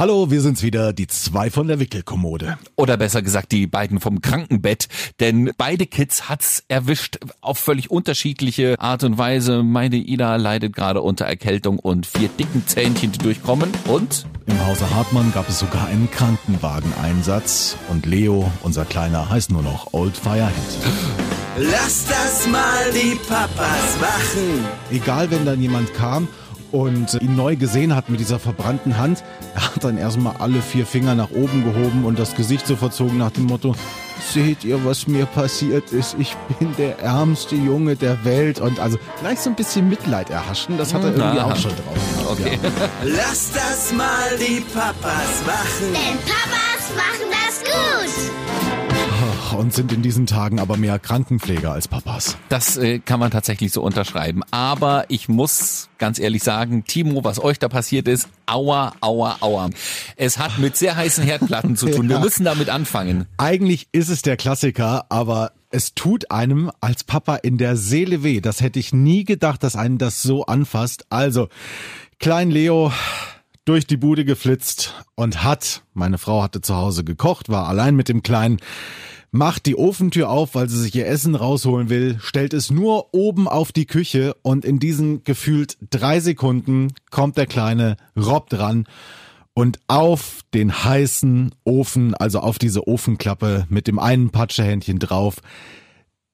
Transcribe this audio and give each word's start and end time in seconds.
Hallo, 0.00 0.30
wir 0.30 0.40
sind's 0.40 0.62
wieder, 0.62 0.94
die 0.94 1.08
zwei 1.08 1.50
von 1.50 1.68
der 1.68 1.78
Wickelkommode. 1.78 2.56
Oder 2.74 2.96
besser 2.96 3.20
gesagt, 3.20 3.52
die 3.52 3.66
beiden 3.66 4.00
vom 4.00 4.22
Krankenbett. 4.22 4.88
Denn 5.20 5.50
beide 5.58 5.84
Kids 5.84 6.30
hat's 6.30 6.64
erwischt 6.68 7.18
auf 7.42 7.58
völlig 7.58 7.90
unterschiedliche 7.90 8.80
Art 8.80 9.04
und 9.04 9.18
Weise. 9.18 9.62
Meine 9.62 9.96
Ida 9.96 10.36
leidet 10.36 10.74
gerade 10.74 11.02
unter 11.02 11.26
Erkältung 11.26 11.78
und 11.78 12.06
vier 12.06 12.30
dicken 12.30 12.66
Zähnchen, 12.66 13.12
die 13.12 13.18
durchkommen. 13.18 13.70
Und? 13.88 14.24
Im 14.46 14.64
Hause 14.64 14.88
Hartmann 14.88 15.34
gab 15.34 15.50
es 15.50 15.58
sogar 15.58 15.88
einen 15.88 16.10
Krankenwageneinsatz. 16.10 17.76
Und 17.90 18.06
Leo, 18.06 18.50
unser 18.62 18.86
Kleiner, 18.86 19.28
heißt 19.28 19.50
nur 19.50 19.60
noch 19.60 19.92
Old 19.92 20.16
Firehand. 20.16 20.54
Lass 21.58 22.06
das 22.06 22.48
mal 22.48 22.90
die 22.94 23.16
Papas 23.28 24.00
machen. 24.00 24.64
Egal, 24.90 25.30
wenn 25.30 25.44
dann 25.44 25.60
jemand 25.60 25.92
kam 25.92 26.26
und 26.72 27.20
ihn 27.20 27.36
neu 27.36 27.56
gesehen 27.56 27.94
hat 27.94 28.08
mit 28.08 28.20
dieser 28.20 28.38
verbrannten 28.38 28.98
Hand, 28.98 29.22
er 29.54 29.74
hat 29.74 29.84
dann 29.84 29.98
erstmal 29.98 30.36
alle 30.38 30.62
vier 30.62 30.86
Finger 30.86 31.14
nach 31.14 31.30
oben 31.30 31.64
gehoben 31.64 32.04
und 32.04 32.18
das 32.18 32.34
Gesicht 32.34 32.66
so 32.66 32.76
verzogen 32.76 33.18
nach 33.18 33.30
dem 33.30 33.44
Motto, 33.44 33.74
seht 34.32 34.64
ihr, 34.64 34.84
was 34.84 35.06
mir 35.06 35.26
passiert 35.26 35.92
ist? 35.92 36.16
Ich 36.18 36.36
bin 36.58 36.74
der 36.76 36.98
ärmste 36.98 37.56
Junge 37.56 37.96
der 37.96 38.24
Welt 38.24 38.60
und 38.60 38.78
also 38.78 38.98
gleich 39.20 39.40
so 39.40 39.50
ein 39.50 39.56
bisschen 39.56 39.88
Mitleid 39.88 40.30
erhaschen, 40.30 40.78
das 40.78 40.94
hat 40.94 41.02
er 41.02 41.10
irgendwie 41.10 41.38
Na. 41.38 41.46
auch 41.46 41.56
schon 41.56 41.72
drauf. 41.72 42.30
Okay. 42.30 42.58
Lass 43.04 43.52
das 43.52 43.92
mal 43.92 44.36
die 44.38 44.60
Papas 44.60 45.42
machen. 45.46 45.92
Denn 45.92 46.18
Papas 46.18 46.94
machen 46.96 47.30
das. 47.30 47.39
Und 49.60 49.74
sind 49.74 49.92
in 49.92 50.00
diesen 50.00 50.24
Tagen 50.24 50.58
aber 50.58 50.78
mehr 50.78 50.98
Krankenpfleger 50.98 51.70
als 51.70 51.86
Papas. 51.86 52.38
Das 52.48 52.78
äh, 52.78 52.98
kann 52.98 53.20
man 53.20 53.30
tatsächlich 53.30 53.72
so 53.72 53.82
unterschreiben. 53.82 54.40
Aber 54.50 55.04
ich 55.08 55.28
muss 55.28 55.90
ganz 55.98 56.18
ehrlich 56.18 56.42
sagen, 56.42 56.84
Timo, 56.84 57.24
was 57.24 57.38
euch 57.38 57.58
da 57.58 57.68
passiert 57.68 58.08
ist, 58.08 58.30
aua, 58.46 58.94
aua, 59.02 59.36
aua. 59.40 59.68
Es 60.16 60.38
hat 60.38 60.58
mit 60.58 60.78
sehr 60.78 60.96
heißen 60.96 61.22
Herdplatten 61.24 61.76
zu 61.76 61.90
tun. 61.90 62.08
Wir 62.08 62.14
Ja. 62.20 62.20
müssen 62.22 62.44
damit 62.44 62.70
anfangen. 62.70 63.26
Eigentlich 63.36 63.88
ist 63.92 64.08
es 64.08 64.22
der 64.22 64.38
Klassiker, 64.38 65.04
aber 65.10 65.52
es 65.68 65.94
tut 65.94 66.30
einem 66.30 66.70
als 66.80 67.04
Papa 67.04 67.36
in 67.36 67.58
der 67.58 67.76
Seele 67.76 68.22
weh. 68.22 68.40
Das 68.40 68.62
hätte 68.62 68.78
ich 68.78 68.94
nie 68.94 69.24
gedacht, 69.24 69.62
dass 69.62 69.76
einen 69.76 69.98
das 69.98 70.22
so 70.22 70.46
anfasst. 70.46 71.04
Also, 71.10 71.48
Klein 72.18 72.50
Leo 72.50 72.92
durch 73.66 73.86
die 73.86 73.98
Bude 73.98 74.24
geflitzt 74.24 74.94
und 75.16 75.44
hat, 75.44 75.82
meine 75.92 76.16
Frau 76.16 76.42
hatte 76.42 76.62
zu 76.62 76.76
Hause 76.76 77.04
gekocht, 77.04 77.50
war 77.50 77.68
allein 77.68 77.94
mit 77.94 78.08
dem 78.08 78.22
Kleinen, 78.22 78.56
macht 79.30 79.66
die 79.66 79.76
Ofentür 79.76 80.28
auf, 80.30 80.54
weil 80.54 80.68
sie 80.68 80.78
sich 80.78 80.94
ihr 80.94 81.06
Essen 81.06 81.34
rausholen 81.34 81.88
will, 81.88 82.18
stellt 82.20 82.52
es 82.52 82.70
nur 82.70 83.14
oben 83.14 83.48
auf 83.48 83.72
die 83.72 83.86
Küche 83.86 84.34
und 84.42 84.64
in 84.64 84.78
diesen 84.78 85.24
gefühlt 85.24 85.76
drei 85.90 86.20
Sekunden 86.20 86.92
kommt 87.10 87.36
der 87.36 87.46
kleine 87.46 87.96
Rob 88.16 88.50
dran 88.50 88.86
und 89.54 89.78
auf 89.88 90.40
den 90.54 90.84
heißen 90.84 91.54
Ofen, 91.64 92.14
also 92.14 92.40
auf 92.40 92.58
diese 92.58 92.86
Ofenklappe 92.86 93.66
mit 93.68 93.86
dem 93.86 93.98
einen 93.98 94.30
Patschehändchen 94.30 94.98
drauf, 94.98 95.36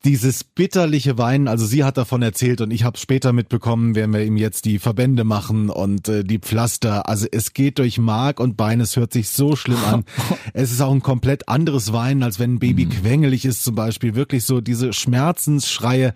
dieses 0.06 0.44
bitterliche 0.44 1.18
Weinen, 1.18 1.48
also 1.48 1.66
sie 1.66 1.82
hat 1.82 1.96
davon 1.96 2.22
erzählt 2.22 2.60
und 2.60 2.70
ich 2.70 2.84
habe 2.84 2.96
später 2.96 3.32
mitbekommen, 3.32 3.96
werden 3.96 4.14
wir 4.14 4.24
ihm 4.24 4.36
jetzt 4.36 4.64
die 4.64 4.78
Verbände 4.78 5.24
machen 5.24 5.68
und 5.68 6.08
äh, 6.08 6.22
die 6.22 6.38
Pflaster. 6.38 7.08
Also 7.08 7.26
es 7.30 7.54
geht 7.54 7.80
durch 7.80 7.98
Mark 7.98 8.38
und 8.38 8.56
Bein, 8.56 8.80
es 8.80 8.96
hört 8.96 9.12
sich 9.12 9.30
so 9.30 9.56
schlimm 9.56 9.84
an. 9.84 10.04
es 10.54 10.70
ist 10.70 10.80
auch 10.80 10.92
ein 10.92 11.02
komplett 11.02 11.48
anderes 11.48 11.92
Weinen, 11.92 12.22
als 12.22 12.38
wenn 12.38 12.54
ein 12.54 12.58
Baby 12.60 12.86
quengelig 12.86 13.44
ist 13.44 13.64
zum 13.64 13.74
Beispiel. 13.74 14.14
Wirklich 14.14 14.44
so 14.44 14.60
diese 14.60 14.92
Schmerzensschreie. 14.92 16.14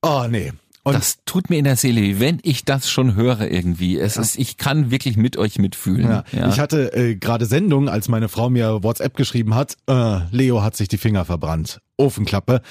Oh 0.00 0.26
nee. 0.30 0.52
Und 0.84 0.94
Das 0.94 1.18
tut 1.26 1.48
mir 1.48 1.58
in 1.58 1.64
der 1.64 1.76
Seele 1.76 2.18
wenn 2.18 2.40
ich 2.42 2.64
das 2.64 2.90
schon 2.90 3.14
höre 3.14 3.42
irgendwie. 3.42 3.98
Es 3.98 4.16
ist, 4.16 4.36
ich 4.36 4.56
kann 4.56 4.90
wirklich 4.90 5.16
mit 5.16 5.36
euch 5.36 5.58
mitfühlen. 5.58 6.22
Ja. 6.32 6.48
Ich 6.48 6.58
hatte 6.58 6.92
äh, 6.94 7.14
gerade 7.14 7.46
Sendung, 7.46 7.88
als 7.88 8.08
meine 8.08 8.28
Frau 8.28 8.50
mir 8.50 8.82
WhatsApp 8.82 9.16
geschrieben 9.16 9.54
hat, 9.54 9.76
äh, 9.88 10.20
Leo 10.32 10.62
hat 10.62 10.76
sich 10.76 10.88
die 10.88 10.98
Finger 10.98 11.24
verbrannt. 11.24 11.80
Ofenklappe. 11.96 12.62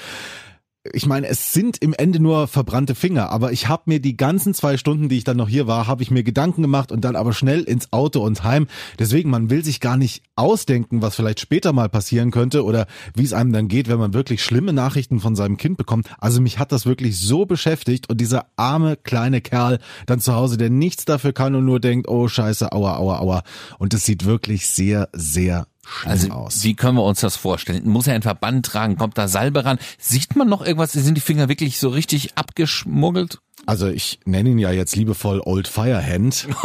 Ich 0.92 1.06
meine, 1.06 1.28
es 1.28 1.52
sind 1.52 1.78
im 1.78 1.94
Ende 1.94 2.18
nur 2.18 2.48
verbrannte 2.48 2.96
Finger, 2.96 3.30
aber 3.30 3.52
ich 3.52 3.68
habe 3.68 3.84
mir 3.86 4.00
die 4.00 4.16
ganzen 4.16 4.52
zwei 4.52 4.76
Stunden, 4.76 5.08
die 5.08 5.16
ich 5.16 5.22
dann 5.22 5.36
noch 5.36 5.48
hier 5.48 5.68
war, 5.68 5.86
habe 5.86 6.02
ich 6.02 6.10
mir 6.10 6.24
Gedanken 6.24 6.60
gemacht 6.60 6.90
und 6.90 7.04
dann 7.04 7.14
aber 7.14 7.32
schnell 7.32 7.62
ins 7.62 7.92
Auto 7.92 8.20
und 8.20 8.42
heim. 8.42 8.66
Deswegen, 8.98 9.30
man 9.30 9.48
will 9.48 9.64
sich 9.64 9.78
gar 9.78 9.96
nicht 9.96 10.24
ausdenken, 10.34 11.00
was 11.00 11.14
vielleicht 11.14 11.38
später 11.38 11.72
mal 11.72 11.88
passieren 11.88 12.32
könnte 12.32 12.64
oder 12.64 12.86
wie 13.14 13.22
es 13.22 13.32
einem 13.32 13.52
dann 13.52 13.68
geht, 13.68 13.86
wenn 13.86 14.00
man 14.00 14.12
wirklich 14.12 14.42
schlimme 14.42 14.72
Nachrichten 14.72 15.20
von 15.20 15.36
seinem 15.36 15.56
Kind 15.56 15.76
bekommt. 15.76 16.08
Also 16.18 16.40
mich 16.40 16.58
hat 16.58 16.72
das 16.72 16.84
wirklich 16.84 17.16
so 17.20 17.46
beschäftigt 17.46 18.10
und 18.10 18.20
dieser 18.20 18.46
arme 18.56 18.96
kleine 18.96 19.40
Kerl 19.40 19.78
dann 20.06 20.18
zu 20.18 20.34
Hause, 20.34 20.56
der 20.56 20.70
nichts 20.70 21.04
dafür 21.04 21.32
kann 21.32 21.54
und 21.54 21.64
nur 21.64 21.78
denkt, 21.78 22.08
oh 22.08 22.26
scheiße, 22.26 22.72
aua, 22.72 22.96
aua, 22.96 23.20
aua. 23.20 23.42
Und 23.78 23.94
es 23.94 24.04
sieht 24.04 24.24
wirklich 24.24 24.66
sehr, 24.66 25.08
sehr 25.12 25.68
schlimm 25.86 26.10
Also, 26.10 26.30
aus. 26.30 26.62
wie 26.64 26.74
können 26.74 26.96
wir 26.96 27.04
uns 27.04 27.20
das 27.20 27.36
vorstellen? 27.36 27.88
Muss 27.88 28.06
er 28.06 28.14
einen 28.14 28.22
Verband 28.22 28.66
tragen? 28.66 28.96
Kommt 28.96 29.18
da 29.18 29.28
Salbe 29.28 29.64
ran? 29.64 29.78
Sieht 29.98 30.36
man 30.36 30.48
noch 30.48 30.62
irgendwas? 30.62 30.92
Sind 30.92 31.14
die 31.16 31.20
Finger 31.20 31.48
wirklich 31.48 31.78
so 31.78 31.88
richtig 31.88 32.36
abgeschmuggelt? 32.36 33.40
Also 33.66 33.86
ich 33.88 34.18
nenne 34.24 34.50
ihn 34.50 34.58
ja 34.58 34.72
jetzt 34.72 34.96
liebevoll 34.96 35.40
Old 35.44 35.68
Firehand. 35.68 36.48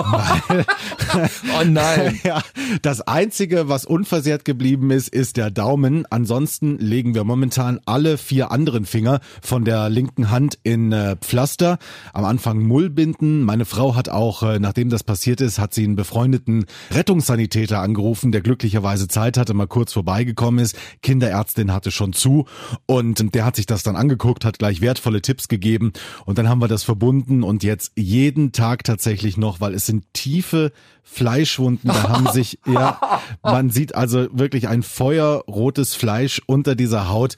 Oh 1.60 1.64
nein. 1.66 2.20
ja, 2.24 2.42
das 2.82 3.02
Einzige, 3.02 3.70
was 3.70 3.86
unversehrt 3.86 4.46
geblieben 4.46 4.92
ist, 4.92 5.08
ist 5.08 5.38
der 5.38 5.52
Daumen. 5.52 6.06
Ansonsten 6.10 6.78
legen 6.78 7.16
wir 7.16 7.24
momentan 7.24 7.80
alle 7.86 8.18
vier 8.18 8.52
anderen 8.52 8.86
Finger 8.86 9.20
von 9.42 9.66
der 9.66 9.90
linken 9.90 10.30
Hand 10.30 10.60
in 10.64 10.92
äh, 10.92 11.16
Pflaster. 11.16 11.78
Am 12.14 12.26
Anfang 12.26 12.60
Mullbinden. 12.60 13.42
Meine 13.42 13.66
Frau 13.66 13.96
hat 13.96 14.10
auch, 14.10 14.44
äh, 14.44 14.60
nachdem 14.60 14.90
das 14.90 15.04
passiert 15.04 15.42
ist, 15.42 15.60
hat 15.60 15.74
sie 15.74 15.86
einen 15.86 15.96
befreundeten 15.96 16.66
Rettungssanitäter 16.92 17.80
angerufen, 17.80 18.32
der 18.32 18.42
glücklicherweise 18.42 19.08
Zeit 19.08 19.38
hatte, 19.38 19.54
mal 19.54 19.68
kurz 19.68 19.94
vorbeigekommen 19.94 20.64
ist. 20.64 20.78
Kinderärztin 21.02 21.74
hatte 21.74 21.92
schon 21.92 22.14
zu 22.14 22.46
und 22.86 23.34
der 23.34 23.46
hat 23.46 23.56
sich 23.56 23.66
das 23.66 23.84
dann 23.84 23.96
angeguckt, 23.96 24.46
hat 24.46 24.60
gleich 24.60 24.82
wertvolle 24.82 25.22
Tipps 25.22 25.48
gegeben 25.48 25.94
und 26.26 26.38
dann 26.38 26.50
haben 26.50 26.62
wir 26.62 26.68
das 26.68 26.84
verbunden 26.88 27.44
und 27.44 27.64
jetzt 27.64 27.92
jeden 27.98 28.54
Tag 28.54 28.86
tatsächlich 28.86 29.36
noch, 29.36 29.60
weil 29.60 29.74
es 29.74 29.86
sind 29.86 30.06
tiefe 30.14 30.72
Fleischwunden, 31.04 31.90
da 31.90 32.10
haben 32.10 32.32
sich, 32.32 32.60
ja, 32.66 33.22
man 33.44 33.70
sieht 33.70 33.94
also 33.94 34.28
wirklich 34.32 34.70
ein 34.70 34.84
feuerrotes 34.84 35.96
Fleisch 35.96 36.42
unter 36.46 36.76
dieser 36.76 37.10
Haut. 37.10 37.36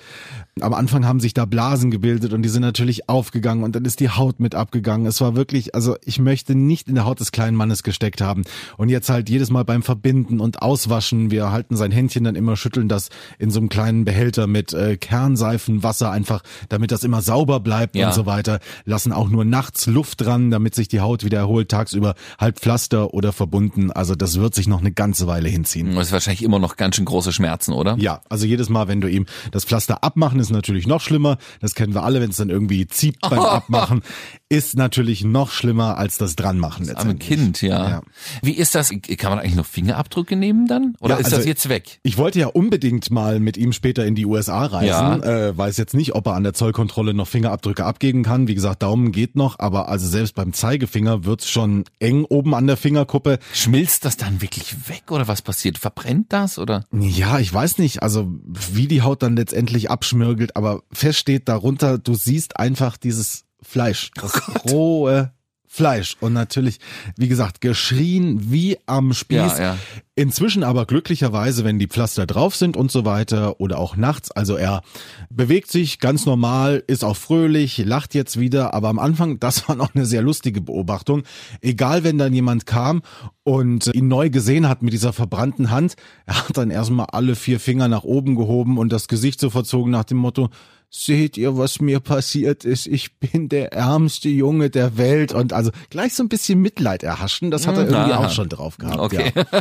Am 0.62 0.74
Anfang 0.74 1.06
haben 1.06 1.20
sich 1.20 1.34
da 1.34 1.46
Blasen 1.46 1.92
gebildet 1.92 2.34
und 2.34 2.42
die 2.42 2.50
sind 2.50 2.62
natürlich 2.62 3.10
aufgegangen 3.10 3.64
und 3.64 3.76
dann 3.76 3.86
ist 3.86 4.00
die 4.00 4.10
Haut 4.10 4.40
mit 4.40 4.56
abgegangen. 4.56 5.06
Es 5.08 5.22
war 5.22 5.36
wirklich, 5.36 5.76
also 5.76 5.96
ich 6.06 6.20
möchte 6.20 6.56
nicht 6.56 6.88
in 6.88 6.96
der 6.96 7.06
Haut 7.06 7.20
des 7.20 7.32
kleinen 7.32 7.56
Mannes 7.58 7.84
gesteckt 7.84 8.22
haben. 8.22 8.44
Und 8.78 8.90
jetzt 8.90 9.10
halt 9.10 9.30
jedes 9.30 9.50
Mal 9.50 9.64
beim 9.64 9.84
Verbinden 9.84 10.40
und 10.40 10.62
Auswaschen, 10.62 11.32
wir 11.32 11.52
halten 11.52 11.76
sein 11.76 11.92
Händchen 11.92 12.24
dann 12.24 12.36
immer, 12.36 12.56
schütteln 12.56 12.88
das 12.90 13.10
in 13.38 13.52
so 13.52 13.60
einem 13.60 13.70
kleinen 13.70 14.06
Behälter 14.06 14.48
mit 14.48 14.74
äh, 14.74 14.98
Kernseifenwasser 14.98 16.12
einfach, 16.12 16.42
damit 16.70 16.92
das 16.92 17.04
immer 17.04 17.22
sauber 17.22 17.60
bleibt 17.60 17.96
Ja. 17.96 18.08
und 18.08 18.14
so 18.14 18.26
weiter. 18.26 18.60
Lassen 18.86 19.12
auch 19.14 19.30
nur 19.30 19.46
nachts 19.46 19.86
Luft 19.88 20.22
dran, 20.22 20.52
damit 20.52 20.76
sich 20.76 20.88
die 20.88 21.00
Haut 21.02 21.24
wieder 21.24 21.38
erholt, 21.40 21.70
tagsüber 21.70 22.16
halb 22.40 22.60
Pflaster 22.60 23.14
oder 23.14 23.32
verbunden. 23.32 23.92
Also 23.92 24.16
das 24.16 24.40
wird 24.40 24.56
sich 24.56 24.68
noch 24.68 24.80
eine 24.82 24.92
ganze 24.92 25.28
Weile 25.28 25.50
hinziehen. 25.50 25.96
Das 25.96 26.08
ist 26.08 26.14
wahrscheinlich 26.14 26.44
immer 26.44 26.60
noch 26.60 26.76
ganz 26.78 26.96
schön 26.96 27.06
große 27.06 27.32
Schmerzen, 27.32 27.74
oder? 27.74 27.96
Ja, 28.00 28.22
also 28.30 28.46
jedes 28.46 28.70
Mal, 28.70 28.88
wenn 28.88 29.02
du 29.02 29.08
ihm 29.10 29.26
das 29.52 29.66
Pflaster 29.66 30.04
abmachen, 30.04 30.40
ist 30.40 30.49
natürlich 30.52 30.88
noch 30.88 31.02
schlimmer. 31.02 31.38
Das 31.62 31.76
kennen 31.76 31.94
wir 31.94 32.04
alle, 32.04 32.22
wenn 32.22 32.30
es 32.30 32.38
dann 32.38 32.50
irgendwie 32.50 32.88
zieht 32.88 33.20
beim 33.22 33.40
Abmachen, 33.40 34.02
ist 34.50 34.76
natürlich 34.76 35.24
noch 35.24 35.52
schlimmer 35.52 35.98
als 35.98 36.18
das 36.18 36.36
dranmachen 36.36 36.90
Am 36.90 36.96
letztendlich. 36.96 37.30
Kind, 37.30 37.62
ja. 37.62 37.90
Ja. 37.90 38.02
Wie 38.42 38.54
ist 38.54 38.76
das? 38.76 38.90
Kann 38.90 39.30
man 39.30 39.40
eigentlich 39.40 39.56
noch 39.56 39.66
Fingerabdrücke 39.66 40.36
nehmen 40.36 40.68
dann? 40.68 40.96
Oder 41.00 41.16
Ja, 41.16 41.20
ist 41.20 41.26
also 41.26 41.38
das 41.38 41.46
jetzt 41.46 41.70
weg? 41.70 42.00
Ich 42.04 42.18
wollte 42.18 42.40
ja 42.40 42.48
unbedingt 42.48 43.12
mal 43.12 43.40
mit 43.40 43.58
ihm 43.58 43.74
später 43.74 44.06
in 44.06 44.16
die 44.16 44.26
USA 44.26 44.66
reisen. 44.66 44.88
Ja. 44.90 45.16
Äh, 45.18 45.58
weiß 45.58 45.78
jetzt 45.78 45.94
nicht, 45.94 46.16
ob 46.16 46.28
er 46.28 46.34
an 46.34 46.44
der 46.44 46.54
Zollkontrolle 46.54 47.14
noch 47.14 47.28
Fingerabdrücke 47.28 47.86
abgeben 47.86 48.24
kann. 48.24 48.48
Wie 48.48 48.56
gesagt, 48.56 48.82
Daumen 48.82 49.12
geht 49.12 49.36
noch, 49.36 49.60
aber 49.60 49.90
also 49.90 50.08
selbst 50.08 50.36
beim 50.36 50.54
Zeigefinger 50.54 51.26
wird's 51.26 51.50
schon 51.50 51.84
eng 52.00 52.26
oben 52.26 52.56
an 52.56 52.66
der 52.66 52.78
Fingerkuppe. 52.78 53.40
Schmilzt 53.54 54.06
das 54.06 54.18
dann 54.18 54.42
wirklich 54.42 54.90
weg 54.90 55.04
oder 55.12 55.28
was 55.28 55.42
passiert? 55.42 55.78
Verbrennt 55.78 56.34
das 56.34 56.58
oder? 56.58 56.86
Ja, 56.92 57.40
ich 57.40 57.54
weiß 57.54 57.78
nicht, 57.78 58.02
also 58.02 58.28
wie 58.74 58.88
die 58.88 59.02
Haut 59.04 59.22
dann 59.22 59.36
letztendlich 59.36 59.92
abschmirgelt, 59.92 60.39
aber 60.56 60.84
fest 60.92 61.20
steht 61.20 61.48
darunter, 61.50 61.98
du 61.98 62.16
siehst 62.16 62.58
einfach 62.58 62.98
dieses 62.98 63.46
Fleisch, 63.62 64.12
das 64.16 64.42
rohe 64.72 65.34
Fleisch 65.72 66.18
und 66.20 66.34
natürlich, 66.34 66.80
wie 67.16 67.28
gesagt, 67.28 67.62
geschrien 67.62 68.52
wie 68.52 68.80
am 68.88 69.14
Spieß. 69.14 69.38
Ja, 69.38 69.60
ja. 69.60 69.78
Inzwischen 70.16 70.64
aber 70.64 70.88
glücklicherweise, 70.88 71.64
wenn 71.64 71.78
die 71.78 71.88
Pflaster 71.88 72.26
drauf 72.26 72.56
sind 72.56 72.76
und 72.76 72.92
so 72.92 73.06
weiter 73.06 73.62
oder 73.62 73.78
auch 73.78 73.96
nachts, 73.96 74.32
also 74.32 74.56
er 74.56 74.82
bewegt 75.30 75.72
sich 75.72 76.00
ganz 76.00 76.26
normal, 76.26 76.84
ist 76.88 77.06
auch 77.06 77.16
fröhlich, 77.16 77.78
lacht 77.78 78.16
jetzt 78.16 78.40
wieder, 78.40 78.74
aber 78.74 78.90
am 78.90 78.98
Anfang, 78.98 79.40
das 79.40 79.70
war 79.70 79.76
noch 79.76 79.94
eine 79.94 80.08
sehr 80.08 80.24
lustige 80.24 80.60
Beobachtung. 80.60 81.22
Egal, 81.62 82.04
wenn 82.04 82.18
dann 82.18 82.34
jemand 82.34 82.66
kam 82.66 83.04
und 83.44 83.94
ihn 83.94 84.08
neu 84.08 84.32
gesehen 84.32 84.68
hat 84.68 84.82
mit 84.82 84.92
dieser 84.92 85.14
verbrannten 85.14 85.70
Hand, 85.70 85.96
er 86.26 86.48
hat 86.48 86.58
dann 86.58 86.72
erstmal 86.72 87.06
alle 87.12 87.36
vier 87.36 87.60
Finger 87.60 87.88
nach 87.88 88.04
oben 88.04 88.36
gehoben 88.36 88.80
und 88.80 88.92
das 88.92 89.08
Gesicht 89.08 89.40
so 89.40 89.52
verzogen 89.52 89.92
nach 89.92 90.04
dem 90.04 90.18
Motto, 90.18 90.50
seht 90.92 91.38
ihr, 91.38 91.58
was 91.58 91.82
mir 91.82 92.00
passiert 92.00 92.66
ist? 92.66 92.88
Ich 92.88 93.14
bin 93.20 93.48
der 93.48 93.74
ärmste 93.74 94.30
Junge 94.30 94.70
der 94.72 94.98
Welt 94.98 95.34
und 95.34 95.54
also 95.54 95.72
gleich 95.92 96.16
so 96.16 96.24
ein 96.24 96.30
bisschen 96.30 96.60
Mitleid 96.62 97.04
erhaschen, 97.04 97.52
das 97.52 97.68
hat 97.68 97.76
er 97.78 97.84
irgendwie 97.88 98.14
Aha. 98.14 98.26
auch 98.26 98.32
schon 98.32 98.50
drauf 98.50 98.78
gehabt. 98.78 99.00
Okay. 99.00 99.32
Ja. 99.36 99.44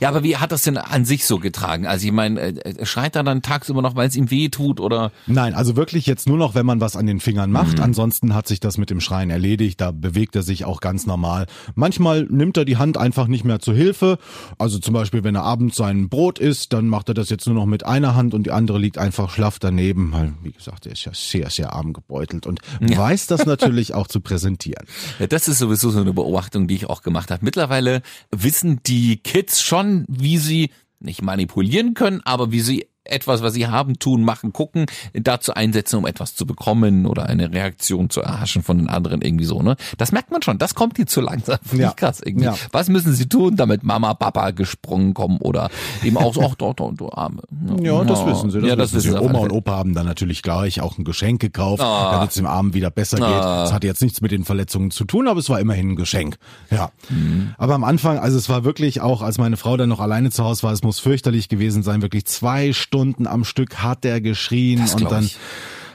Ja. 0.00 0.08
aber 0.08 0.22
wie 0.22 0.36
hat 0.36 0.52
das 0.52 0.62
denn 0.62 0.76
an 0.76 1.04
sich 1.04 1.26
so 1.26 1.38
getragen? 1.38 1.86
Also 1.86 2.06
ich 2.06 2.12
meine, 2.12 2.40
äh, 2.40 2.84
schreit 2.84 3.16
er 3.16 3.22
dann 3.22 3.42
tagsüber 3.42 3.82
noch, 3.82 3.94
weil 3.94 4.08
es 4.08 4.16
ihm 4.16 4.30
weh 4.30 4.48
tut 4.48 4.80
oder? 4.80 5.12
Nein, 5.26 5.54
also 5.54 5.76
wirklich 5.76 6.06
jetzt 6.06 6.28
nur 6.28 6.36
noch, 6.36 6.54
wenn 6.54 6.66
man 6.66 6.80
was 6.80 6.96
an 6.96 7.06
den 7.06 7.20
Fingern 7.20 7.50
macht. 7.50 7.78
Mhm. 7.78 7.84
Ansonsten 7.84 8.34
hat 8.34 8.48
sich 8.48 8.60
das 8.60 8.76
mit 8.78 8.90
dem 8.90 9.00
Schreien 9.00 9.30
erledigt. 9.30 9.80
Da 9.80 9.92
bewegt 9.92 10.34
er 10.36 10.42
sich 10.42 10.64
auch 10.64 10.80
ganz 10.80 11.06
normal. 11.06 11.46
Manchmal 11.74 12.24
nimmt 12.24 12.56
er 12.56 12.64
die 12.64 12.76
Hand 12.76 12.96
einfach 12.96 13.28
nicht 13.28 13.44
mehr 13.44 13.60
zur 13.60 13.74
Hilfe. 13.74 14.18
Also 14.58 14.78
zum 14.78 14.94
Beispiel, 14.94 15.24
wenn 15.24 15.34
er 15.34 15.42
abends 15.44 15.76
sein 15.76 16.08
Brot 16.08 16.38
isst, 16.38 16.72
dann 16.72 16.88
macht 16.88 17.08
er 17.08 17.14
das 17.14 17.30
jetzt 17.30 17.46
nur 17.46 17.54
noch 17.54 17.66
mit 17.66 17.86
einer 17.86 18.14
Hand 18.14 18.34
und 18.34 18.44
die 18.44 18.50
andere 18.50 18.78
liegt 18.78 18.98
einfach 18.98 19.30
schlaff 19.30 19.58
daneben. 19.58 20.12
Weil, 20.12 20.32
wie 20.42 20.52
gesagt, 20.52 20.63
er 20.66 20.92
ist 20.92 21.04
ja 21.04 21.12
sehr, 21.14 21.50
sehr 21.50 21.72
arm 21.72 21.92
gebeutelt 21.92 22.46
und 22.46 22.60
weiß 22.80 23.26
das 23.26 23.46
natürlich 23.46 23.94
auch 23.94 24.06
zu 24.06 24.20
präsentieren. 24.20 24.86
Ja, 25.18 25.26
das 25.26 25.48
ist 25.48 25.58
sowieso 25.58 25.90
so 25.90 26.00
eine 26.00 26.12
Beobachtung, 26.12 26.66
die 26.66 26.74
ich 26.74 26.86
auch 26.86 27.02
gemacht 27.02 27.30
habe. 27.30 27.44
Mittlerweile 27.44 28.02
wissen 28.30 28.80
die 28.84 29.18
Kids 29.18 29.62
schon, 29.62 30.04
wie 30.08 30.38
sie 30.38 30.70
nicht 30.98 31.22
manipulieren 31.22 31.94
können, 31.94 32.20
aber 32.24 32.50
wie 32.50 32.60
sie 32.60 32.88
etwas, 33.04 33.42
was 33.42 33.52
sie 33.54 33.66
haben, 33.66 33.98
tun, 33.98 34.22
machen, 34.24 34.52
gucken, 34.52 34.86
dazu 35.12 35.54
einsetzen, 35.54 35.96
um 35.96 36.06
etwas 36.06 36.34
zu 36.34 36.46
bekommen 36.46 37.06
oder 37.06 37.26
eine 37.26 37.52
Reaktion 37.52 38.08
zu 38.10 38.20
erhaschen 38.22 38.62
von 38.62 38.78
den 38.78 38.88
anderen 38.88 39.20
irgendwie 39.22 39.44
so, 39.44 39.62
ne? 39.62 39.76
Das 39.98 40.10
merkt 40.12 40.30
man 40.30 40.42
schon, 40.42 40.58
das 40.58 40.74
kommt 40.74 40.96
hier 40.96 41.06
zu 41.06 41.20
langsam. 41.20 41.58
Ja. 41.74 41.90
ich 41.90 41.96
krass 41.96 42.20
irgendwie. 42.24 42.46
Ja. 42.46 42.54
Was 42.72 42.88
müssen 42.88 43.12
sie 43.14 43.28
tun, 43.28 43.56
damit 43.56 43.82
Mama, 43.82 44.14
Papa 44.14 44.52
gesprungen 44.52 45.12
kommen 45.12 45.38
oder 45.38 45.70
eben 46.04 46.16
auch 46.16 46.32
so, 46.32 46.42
ach, 46.42 46.54
dort, 46.54 46.78
dort, 46.80 46.98
du 47.00 47.10
Arme. 47.10 47.42
Ja, 47.82 48.04
das 48.04 48.24
wissen 48.26 48.50
sie. 48.50 48.60
Das 48.60 48.68
ja, 48.68 48.76
das 48.76 48.92
wissen 48.94 49.12
sie. 49.12 49.20
Oma 49.20 49.40
und. 49.40 49.50
Opa 49.52 49.72
haben 49.72 49.92
dann 49.94 50.06
natürlich 50.06 50.42
gleich 50.42 50.80
auch 50.80 50.96
ein 50.98 51.04
Geschenk 51.04 51.40
gekauft, 51.40 51.82
Ah. 51.82 52.12
damit 52.12 52.30
es 52.30 52.36
dem 52.36 52.46
Armen 52.46 52.72
wieder 52.74 52.90
besser 52.90 53.16
geht. 53.18 53.26
Das 53.26 53.72
hatte 53.72 53.86
jetzt 53.86 54.02
nichts 54.02 54.20
mit 54.20 54.30
den 54.30 54.44
Verletzungen 54.44 54.90
zu 54.92 55.04
tun, 55.04 55.26
aber 55.28 55.40
es 55.40 55.50
war 55.50 55.60
immerhin 55.60 55.90
ein 55.90 55.96
Geschenk. 55.96 56.36
Ja. 56.70 56.90
Mhm. 57.10 57.54
Aber 57.58 57.74
am 57.74 57.84
Anfang, 57.84 58.18
also 58.18 58.38
es 58.38 58.48
war 58.48 58.64
wirklich 58.64 59.00
auch, 59.00 59.20
als 59.20 59.36
meine 59.38 59.56
Frau 59.56 59.76
dann 59.76 59.88
noch 59.88 60.00
alleine 60.00 60.30
zu 60.30 60.44
Hause 60.44 60.62
war, 60.62 60.72
es 60.72 60.82
muss 60.82 61.00
fürchterlich 61.00 61.48
gewesen 61.48 61.82
sein. 61.82 62.00
Wirklich 62.02 62.24
zwei 62.26 62.72
Stunden 62.72 62.93
am 63.26 63.44
Stück 63.44 63.76
hat 63.82 64.04
er 64.04 64.20
geschrien 64.20 64.80
Das 64.80 64.94
und 64.94 65.10
dann 65.10 65.24
ich. 65.24 65.36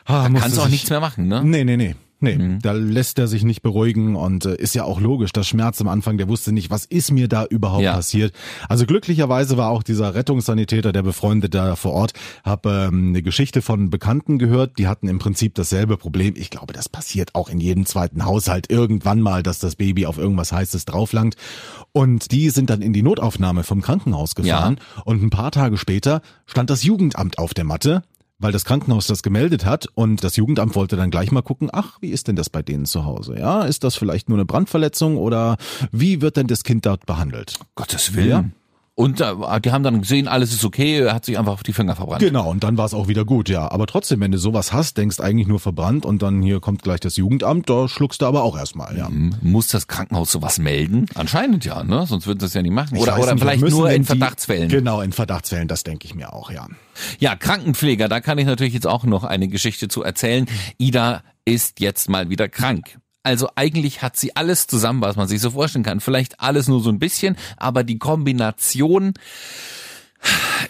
ah, 0.06 0.28
Da 0.30 0.40
kannst 0.40 0.58
du 0.58 0.62
auch 0.62 0.68
nichts 0.70 0.90
mehr 0.90 1.00
machen, 1.00 1.28
ne? 1.28 1.44
Nee, 1.44 1.64
nee, 1.64 1.78
nee. 1.78 1.96
Nee, 2.22 2.38
Mhm. 2.38 2.60
da 2.62 2.74
lässt 2.74 3.18
er 3.18 3.28
sich 3.28 3.44
nicht 3.44 3.62
beruhigen 3.62 4.16
und 4.16 4.46
äh, 4.46 4.56
ist 4.56 4.76
ja 4.76 4.84
auch 4.84 5.00
logisch, 5.00 5.32
das 5.32 5.48
Schmerz 5.48 5.80
am 5.80 5.88
Anfang, 5.88 6.18
der 6.18 6.28
wusste 6.28 6.52
nicht, 6.52 6.70
was 6.70 6.84
ist 6.86 7.12
mir 7.12 7.28
da 7.30 7.46
überhaupt 7.46 7.84
Ja. 7.84 7.94
passiert. 7.94 8.34
Also 8.68 8.86
glücklicherweise 8.86 9.56
war 9.58 9.70
auch 9.70 9.84
dieser 9.84 10.16
Rettungssanitäter, 10.16 10.92
der 10.92 11.04
Befreundete 11.04 11.50
da 11.58 11.76
vor 11.78 11.94
Ort, 11.94 12.14
habe 12.44 12.88
ähm, 12.90 13.10
eine 13.10 13.22
Geschichte 13.22 13.62
von 13.62 13.90
Bekannten 13.90 14.38
gehört, 14.38 14.78
die 14.80 14.88
hatten 14.88 15.08
im 15.08 15.20
Prinzip 15.20 15.56
dasselbe 15.56 15.96
Problem. 15.98 16.34
Ich 16.36 16.50
glaube, 16.50 16.74
das 16.74 16.90
passiert 16.90 17.36
auch 17.36 17.50
in 17.50 17.60
jedem 17.60 17.86
zweiten 17.86 18.26
Haushalt 18.26 18.70
irgendwann 18.70 19.22
mal, 19.22 19.42
dass 19.42 19.60
das 19.60 19.76
Baby 19.78 20.06
auf 20.06 20.18
irgendwas 20.18 20.52
Heißes 20.52 20.86
drauflangt. 20.86 21.36
Und 21.94 22.32
die 22.32 22.50
sind 22.50 22.70
dann 22.70 22.82
in 22.82 22.94
die 22.94 23.02
Notaufnahme 23.02 23.64
vom 23.64 23.82
Krankenhaus 23.82 24.36
gefahren 24.36 24.80
und 25.06 25.24
ein 25.24 25.30
paar 25.30 25.52
Tage 25.52 25.78
später 25.78 26.22
stand 26.46 26.70
das 26.70 26.84
Jugendamt 26.84 27.38
auf 27.40 27.54
der 27.54 27.64
Matte 27.64 28.04
weil 28.40 28.52
das 28.52 28.66
Krankenhaus 28.66 29.08
das 29.08 29.22
gemeldet 29.22 29.66
hat 29.66 29.88
und 29.94 30.24
das 30.24 30.38
Jugendamt 30.38 30.76
wollte 30.76 30.96
dann 30.96 31.12
gleich 31.12 31.32
mal 31.32 31.42
gucken, 31.42 31.70
ach, 31.72 31.98
wie 32.02 32.10
ist 32.10 32.28
denn 32.28 32.36
das 32.36 32.50
bei 32.50 32.62
denen 32.62 32.86
zu 32.86 33.06
Hause? 33.06 33.38
Ja, 33.38 33.64
ist 33.64 33.84
das 33.84 33.96
vielleicht 33.96 34.30
nur 34.30 34.38
eine 34.38 34.46
Brandverletzung 34.46 35.18
oder 35.18 35.58
wie 35.92 36.22
wird 36.22 36.38
denn 36.38 36.48
das 36.48 36.64
Kind 36.64 36.86
dort 36.86 37.06
behandelt? 37.06 37.60
Gottes 37.76 38.16
Willen. 38.16 38.30
Ja. 38.30 38.46
Und 39.00 39.22
äh, 39.22 39.62
die 39.62 39.72
haben 39.72 39.84
dann 39.84 40.02
gesehen, 40.02 40.28
alles 40.28 40.52
ist 40.52 40.66
okay, 40.66 41.00
er 41.00 41.14
hat 41.14 41.24
sich 41.24 41.40
einfach 41.40 41.54
auf 41.54 41.64
die 41.64 41.72
Finger 41.72 41.96
verbrannt. 41.96 42.20
Genau, 42.22 42.50
und 42.52 42.66
dann 42.66 42.78
war 42.78 42.86
es 42.86 42.94
auch 42.94 43.08
wieder 43.08 43.24
gut, 43.24 43.48
ja. 43.48 43.72
Aber 43.72 43.88
trotzdem, 43.88 44.20
wenn 44.20 44.34
du 44.34 44.38
sowas 44.38 44.74
hast, 44.74 44.98
denkst 44.98 45.22
eigentlich 45.22 45.48
nur 45.48 45.62
verbrannt 45.62 46.06
und 46.06 46.22
dann 46.22 46.42
hier 46.42 46.60
kommt 46.60 46.84
gleich 46.84 47.00
das 47.00 47.16
Jugendamt, 47.16 47.70
da 47.70 47.88
schluckst 47.88 48.22
du 48.22 48.26
aber 48.26 48.44
auch 48.44 48.58
erstmal, 48.58 48.98
ja. 48.98 49.08
Muss 49.42 49.70
das 49.70 49.88
Krankenhaus 49.88 50.34
sowas 50.34 50.60
melden? 50.60 51.06
Anscheinend 51.16 51.64
ja, 51.64 51.82
ne? 51.86 52.06
Sonst 52.08 52.28
würden 52.28 52.42
sie 52.42 52.48
das 52.48 52.54
ja 52.56 52.62
nicht 52.62 52.74
machen. 52.74 52.98
Oder, 52.98 53.16
Ich 53.16 53.24
oder 53.24 53.34
nicht, 53.36 53.42
vielleicht 53.42 53.70
nur 53.70 53.90
in 53.90 54.02
die- 54.02 54.06
Verdachtsfällen. 54.08 54.68
Genau, 54.68 55.00
in 55.00 55.14
Verdachtsfällen, 55.14 55.70
das 55.70 55.84
denke 55.84 56.06
ich 56.06 56.14
mir 56.14 56.34
auch, 56.34 56.52
ja. 56.52 56.68
Ja, 57.20 57.38
Krankenpfleger, 57.38 58.10
da 58.10 58.20
kann 58.20 58.38
ich 58.38 58.48
natürlich 58.48 58.74
jetzt 58.74 58.86
auch 58.88 59.06
noch 59.06 59.24
eine 59.24 59.48
Geschichte 59.48 59.88
zu 59.88 60.04
erzählen. 60.04 60.46
Ida 60.78 61.24
ist 61.46 61.80
jetzt 61.80 62.10
mal 62.10 62.30
wieder 62.30 62.50
krank. 62.50 62.98
Also 63.24 63.50
eigentlich 63.56 64.02
hat 64.02 64.16
sie 64.18 64.36
alles 64.36 64.68
zusammen, 64.68 65.02
was 65.02 65.16
man 65.16 65.28
sich 65.28 65.42
so 65.42 65.52
vorstellen 65.52 65.84
kann. 65.84 66.00
Vielleicht 66.00 66.40
alles 66.40 66.68
nur 66.68 66.82
so 66.82 66.90
ein 66.90 67.00
bisschen, 67.00 67.36
aber 67.58 67.84
die 67.84 68.00
Kombination 68.00 69.14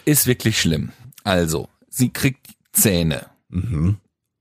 ist 0.04 0.26
wirklich 0.26 0.60
schlimm. 0.60 0.90
Also, 1.24 1.68
sie 1.88 2.10
kriegt 2.10 2.46
Zähne. 2.72 3.26
Mhm. 3.48 3.96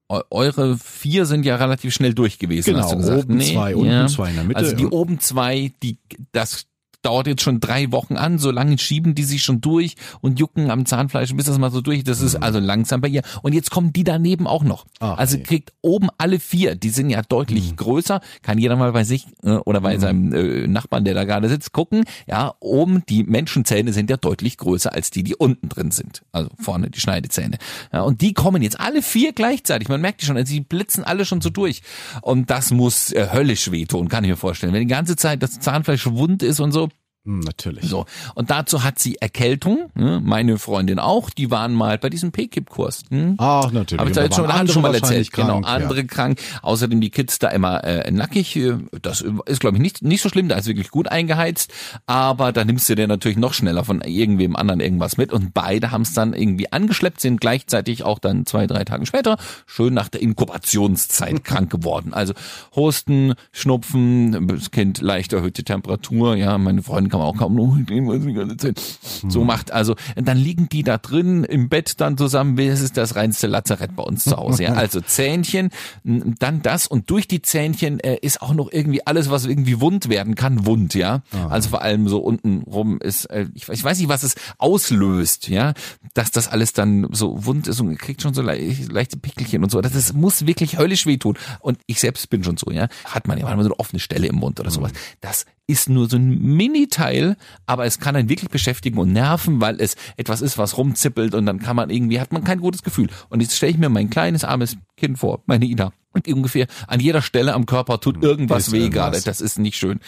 Eu- 0.08 0.24
Eure 0.32 0.78
vier 0.78 1.26
sind 1.26 1.46
ja 1.46 1.56
relativ 1.58 1.94
schnell 1.94 2.14
durch 2.16 2.40
gewesen, 2.40 2.74
Genau, 2.74 2.84
hast 2.84 2.94
du 2.94 2.98
gesagt. 2.98 3.24
oben 3.26 3.42
zwei, 3.42 3.76
unten 3.76 3.92
ja. 3.92 4.08
zwei 4.08 4.30
in 4.30 4.36
der 4.36 4.44
Mitte, 4.44 4.60
Also 4.60 4.76
die 4.76 4.86
oben 4.88 5.20
zwei, 5.20 5.72
die 5.84 5.98
das 6.32 6.66
dauert 7.02 7.28
jetzt 7.28 7.42
schon 7.42 7.60
drei 7.60 7.92
Wochen 7.92 8.18
an, 8.18 8.40
so 8.40 8.52
lange 8.52 8.78
schieben 8.78 9.16
die 9.16 9.24
sich 9.24 9.44
schon 9.44 9.62
durch 9.62 9.96
und 10.22 10.40
jucken 10.40 10.70
am 10.70 10.86
Zahnfleisch, 10.86 11.34
bis 11.36 11.46
das 11.46 11.58
mal 11.58 11.72
so 11.72 11.82
durch. 11.82 12.04
Das 12.04 12.22
ist 12.22 12.36
also 12.36 12.60
langsam 12.60 13.02
bei 13.02 13.08
ihr. 13.08 13.22
Und 13.42 13.54
jetzt 13.54 13.72
kommen 13.72 13.94
die 13.94 14.04
daneben 14.04 14.48
auch 14.48 14.64
noch. 14.64 14.86
Mhm. 14.86 14.92
Ach, 15.00 15.18
also 15.18 15.36
nee. 15.36 15.44
Mhm. 15.44 15.46
kriegt 15.46 15.74
oben 15.82 16.10
alle 16.18 16.40
vier, 16.40 16.76
die 16.76 16.90
sind 16.90 17.10
ja 17.10 17.22
deutlich 17.22 17.76
größer, 17.76 18.22
kann 18.42 18.58
jeder 18.58 18.76
mal 18.76 18.92
bei 18.92 19.04
sich 19.04 19.28
äh, 19.44 19.52
oder 19.52 19.82
bei 19.82 19.98
seinem 19.98 20.34
äh, 20.34 20.68
Nachbarn, 20.68 21.06
der 21.06 21.14
da 21.14 21.24
gerade 21.24 21.50
sitzt, 21.50 21.72
gucken. 21.72 22.04
Ja, 22.28 22.56
oben 22.60 23.04
die 23.08 23.24
Menschenzähne 23.24 23.94
sind 23.94 24.10
ja 24.10 24.18
deutlich 24.18 24.58
größer 24.58 24.94
als 24.94 25.12
die, 25.12 25.24
die 25.24 25.36
unten 25.36 25.70
drin 25.70 25.92
sind. 25.92 26.24
Also 26.32 26.50
vorne 26.60 26.90
die 26.90 27.00
Schneidezähne. 27.00 27.58
Ja, 27.94 28.02
und 28.02 28.22
die 28.22 28.34
kommen 28.34 28.62
jetzt 28.62 28.80
alle 28.80 29.02
vier 29.02 29.34
gleichzeitig. 29.34 29.88
Man 29.88 30.02
merkt 30.02 30.22
die 30.22 30.26
schon, 30.26 30.38
also 30.38 30.54
die 30.54 30.62
blitzen 30.62 31.04
alle 31.04 31.26
schon 31.26 31.42
so 31.42 31.50
durch. 31.50 31.82
Und 32.22 32.50
das 32.50 32.72
muss 32.72 33.12
äh, 33.14 33.30
höllisch 33.32 33.72
wehtun, 33.72 34.10
kann 34.10 34.24
ich 34.24 34.30
mir 34.30 34.38
vorstellen. 34.38 34.74
Wenn 34.74 34.82
die 34.82 34.94
ganze 34.94 35.16
Zeit 35.16 35.42
das 35.42 35.60
Zahnfleisch 35.60 36.08
wund 36.08 36.44
ist 36.44 36.60
und 36.60 36.72
so, 36.72 36.89
natürlich. 37.30 37.86
so, 37.86 38.06
und 38.36 38.50
dazu 38.50 38.84
hat 38.84 39.00
sie 39.00 39.18
Erkältung, 39.18 39.90
ne? 39.96 40.22
meine 40.24 40.58
Freundin 40.58 41.00
auch, 41.00 41.30
die 41.30 41.52
waren 41.52 41.74
mal 41.74 41.98
bei 41.98 42.10
diesem 42.10 42.32
PKIP-Kurs. 42.32 43.04
Hm? 43.10 43.36
Ach, 43.38 43.72
natürlich. 43.72 44.00
Habe 44.00 44.10
ich 44.10 44.16
da 44.16 44.24
jetzt 44.24 44.36
schon, 44.36 44.50
andere 44.50 44.74
schon 44.74 44.82
mal 44.82 44.96
erzählt. 44.96 45.32
Genau, 45.32 45.62
krank, 45.62 45.68
ja. 45.68 45.74
andere 45.74 46.06
krank. 46.06 46.40
Außerdem 46.62 47.02
die 47.02 47.10
Kids 47.10 47.40
da 47.40 47.50
immer 47.50 47.84
äh, 47.84 48.10
nackig. 48.12 48.60
Das 49.02 49.24
ist, 49.46 49.60
glaube 49.60 49.78
ich, 49.78 49.82
nicht, 49.82 50.02
nicht 50.04 50.22
so 50.22 50.30
schlimm, 50.30 50.50
da 50.50 50.56
ist 50.56 50.68
wirklich 50.68 50.90
gut 50.90 51.08
eingeheizt. 51.08 51.72
Aber 52.06 52.52
da 52.52 52.66
nimmst 52.66 52.90
du 52.90 52.96
dir 52.96 53.08
natürlich 53.08 53.38
noch 53.38 53.54
schneller 53.54 53.84
von 53.84 54.02
irgendwem 54.02 54.56
anderen 54.56 54.80
irgendwas 54.80 55.18
mit. 55.18 55.32
Und 55.32 55.54
beide 55.54 55.92
haben 55.92 56.02
es 56.02 56.14
dann 56.14 56.34
irgendwie 56.34 56.72
angeschleppt, 56.72 57.22
sind 57.22 57.42
gleichzeitig 57.42 58.04
auch 58.04 58.20
dann 58.20 58.46
zwei, 58.46 58.68
drei 58.68 58.84
Tage 58.84 59.06
später 59.06 59.38
schön 59.66 59.94
nach 59.94 60.10
der 60.10 60.22
Inkubationszeit 60.22 61.44
krank 61.44 61.70
geworden. 61.70 62.14
Also 62.14 62.34
Husten, 62.76 63.34
Schnupfen, 63.52 64.48
das 64.48 64.72
Kind 64.72 65.02
leicht 65.02 65.34
erhöhte 65.34 65.64
Temperatur. 65.64 66.36
Ja, 66.36 66.58
meine 66.58 66.82
Freundin 66.82 67.12
kann 67.12 67.19
man 67.20 67.28
auch 67.28 67.38
kaum 67.38 67.56
noch 67.56 67.76
sie 67.76 67.86
die 67.86 68.34
ganze 68.34 68.58
Zeit 68.58 68.82
so 69.28 69.44
macht. 69.44 69.72
Also 69.72 69.96
dann 70.16 70.38
liegen 70.38 70.68
die 70.70 70.84
da 70.84 70.98
drin 70.98 71.44
im 71.44 71.70
Bett 71.70 72.00
dann 72.02 72.18
zusammen. 72.18 72.56
Das 72.56 72.82
ist 72.82 72.98
das 72.98 73.16
reinste 73.16 73.48
Lazarett 73.48 73.96
bei 73.96 74.04
uns 74.04 74.24
zu 74.24 74.36
Hause. 74.36 74.64
Ja. 74.64 74.74
Also 74.80 75.02
Zähnchen, 75.02 75.70
dann 76.04 76.62
das 76.62 76.88
und 76.88 77.10
durch 77.10 77.28
die 77.28 77.42
Zähnchen 77.42 78.00
äh, 78.00 78.18
ist 78.22 78.42
auch 78.42 78.54
noch 78.54 78.72
irgendwie 78.72 79.06
alles, 79.06 79.30
was 79.30 79.46
irgendwie 79.46 79.82
wund 79.82 80.10
werden 80.10 80.36
kann, 80.36 80.66
wund. 80.66 80.94
Ja, 80.96 81.22
also 81.50 81.70
vor 81.70 81.82
allem 81.82 82.08
so 82.08 82.20
unten 82.20 82.64
rum 82.64 83.00
ist, 83.02 83.26
äh, 83.26 83.46
ich, 83.54 83.66
weiß- 83.66 83.74
ich 83.74 83.84
weiß 83.84 84.00
nicht, 84.00 84.10
was 84.10 84.24
es 84.24 84.36
auslöst. 84.58 85.48
Ja, 85.50 85.74
dass 86.14 86.32
das 86.32 86.48
alles 86.48 86.74
dann 86.74 87.08
so 87.12 87.46
wund 87.46 87.68
ist 87.68 87.80
und 87.82 87.98
kriegt 87.98 88.22
schon 88.22 88.34
so 88.34 88.42
le 88.42 88.58
leichte 88.90 89.18
Pickelchen 89.18 89.64
und 89.64 89.70
so. 89.70 89.82
Das, 89.82 89.94
das 89.94 90.14
muss 90.14 90.46
wirklich 90.48 90.78
höllisch 90.78 91.06
wehtun. 91.06 91.38
Und 91.60 91.80
ich 91.86 92.00
selbst 92.00 92.30
bin 92.30 92.44
schon 92.44 92.58
so. 92.58 92.72
Ja, 92.72 92.88
hat 93.06 93.28
man 93.28 93.38
ja 93.38 93.46
manchmal 93.46 93.64
so 93.66 93.72
eine 93.72 93.80
offene 93.80 94.00
Stelle 94.00 94.28
im 94.28 94.36
Mund 94.36 94.60
oder 94.60 94.72
sowas. 94.72 94.92
Das 95.22 95.46
ist 95.70 95.88
nur 95.90 96.10
so 96.10 96.18
ein 96.18 96.42
Mini-Teil, 96.42 97.38
aber 97.68 97.86
es 97.86 98.00
kann 98.00 98.16
einen 98.16 98.28
wirklich 98.28 98.50
beschäftigen 98.50 98.98
und 98.98 99.14
nerven, 99.14 99.62
weil 99.62 99.80
es 99.80 99.96
etwas 100.18 100.42
ist, 100.42 100.58
was 100.58 100.78
rumzippelt 100.78 101.36
und 101.36 101.46
dann 101.46 101.60
kann 101.60 101.76
man 101.76 101.90
irgendwie, 101.90 102.20
hat 102.20 102.34
man 102.34 102.44
kein 102.44 102.60
gutes 102.60 102.82
Gefühl. 102.84 103.08
Und 103.30 103.42
jetzt 103.42 103.56
stelle 103.56 103.72
ich 103.72 103.78
mir 103.78 103.90
mein 103.90 104.10
kleines, 104.10 104.44
armes 104.44 104.78
Kind 104.98 105.20
vor, 105.20 105.44
meine 105.46 105.66
Ida. 105.66 105.94
Und 106.12 106.28
ungefähr 106.28 106.66
an 106.88 107.00
jeder 107.00 107.22
Stelle 107.22 107.54
am 107.54 107.68
Körper 107.68 108.00
tut 108.00 108.24
irgendwas 108.24 108.68
Ist 108.68 108.72
weh 108.74 108.80
irgendwas. 108.80 109.12
gerade. 109.12 109.22
Das 109.22 109.42
ist 109.42 109.60
nicht 109.60 109.78
schön. 109.78 110.00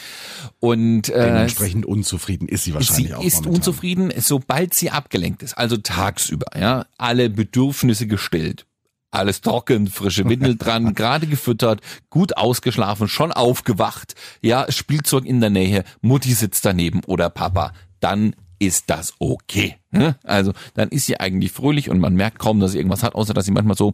Und 0.60 1.10
äh, 1.10 1.26
Dementsprechend 1.28 1.86
unzufrieden 1.86 2.48
ist 2.48 2.64
sie 2.64 2.74
wahrscheinlich 2.74 3.08
sie 3.10 3.14
auch 3.14 3.24
ist 3.24 3.36
momentan. 3.36 3.54
unzufrieden, 3.56 4.12
sobald 4.18 4.74
sie 4.74 4.90
abgelenkt 4.90 5.44
ist, 5.44 5.56
also 5.58 5.78
tagsüber, 5.78 6.48
ja, 6.60 6.88
alle 6.98 7.30
Bedürfnisse 7.30 8.08
gestillt. 8.08 8.66
Alles 9.12 9.42
trocken, 9.42 9.88
frische 9.88 10.28
Windel 10.28 10.56
dran, 10.60 10.94
gerade 10.94 11.28
gefüttert, 11.28 11.82
gut 12.10 12.38
ausgeschlafen, 12.38 13.08
schon 13.08 13.32
aufgewacht, 13.32 14.16
ja, 14.42 14.66
Spielzeug 14.72 15.26
in 15.26 15.42
der 15.42 15.50
Nähe, 15.50 15.84
Mutti 16.02 16.34
sitzt 16.34 16.66
daneben 16.66 17.02
oder 17.06 17.30
Papa. 17.30 17.74
Dann 18.00 18.36
ist 18.58 18.90
das 18.90 19.14
okay. 19.20 19.76
Ne? 19.92 20.16
Also 20.24 20.54
dann 20.76 20.90
ist 20.90 21.08
sie 21.08 21.20
eigentlich 21.20 21.52
fröhlich 21.52 21.90
und 21.90 22.00
man 22.00 22.14
merkt 22.14 22.40
kaum, 22.40 22.60
dass 22.60 22.72
sie 22.72 22.78
irgendwas 22.78 23.04
hat, 23.04 23.16
außer 23.16 23.34
dass 23.34 23.46
sie 23.46 23.52
manchmal 23.52 23.76
so 23.76 23.92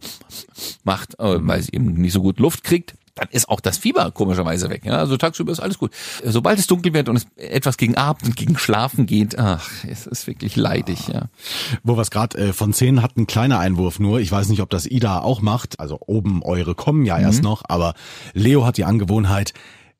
macht, 0.84 1.18
äh, 1.18 1.46
weil 1.46 1.62
sie 1.62 1.72
eben 1.72 1.94
nicht 1.94 2.12
so 2.12 2.20
gut 2.20 2.38
Luft 2.38 2.64
kriegt 2.64 2.94
dann 3.18 3.28
ist 3.30 3.48
auch 3.48 3.60
das 3.60 3.78
Fieber 3.78 4.10
komischerweise 4.10 4.70
weg. 4.70 4.84
Ja? 4.84 4.98
Also 4.98 5.16
tagsüber 5.16 5.52
ist 5.52 5.60
alles 5.60 5.78
gut. 5.78 5.92
Sobald 6.24 6.58
es 6.58 6.66
dunkel 6.66 6.92
wird 6.92 7.08
und 7.08 7.16
es 7.16 7.26
etwas 7.36 7.76
gegen 7.76 7.96
Abend 7.96 8.24
und 8.24 8.36
gegen 8.36 8.58
Schlafen 8.58 9.06
geht, 9.06 9.38
ach, 9.38 9.68
es 9.88 10.06
ist 10.06 10.26
wirklich 10.26 10.56
leidig. 10.56 11.08
Ja. 11.08 11.28
Wo 11.82 11.96
wir 11.96 12.02
es 12.02 12.10
gerade 12.10 12.38
äh, 12.38 12.52
von 12.52 12.72
Zähnen 12.72 13.02
hatten, 13.02 13.26
kleiner 13.26 13.58
Einwurf 13.58 13.98
nur. 13.98 14.20
Ich 14.20 14.30
weiß 14.30 14.48
nicht, 14.48 14.62
ob 14.62 14.70
das 14.70 14.86
Ida 14.86 15.20
auch 15.20 15.40
macht. 15.40 15.80
Also 15.80 15.98
oben 16.06 16.42
eure 16.42 16.74
kommen 16.74 17.04
ja 17.04 17.18
erst 17.18 17.42
noch, 17.42 17.62
aber 17.68 17.94
Leo 18.32 18.64
hat 18.64 18.76
die 18.76 18.84
Angewohnheit, 18.84 19.52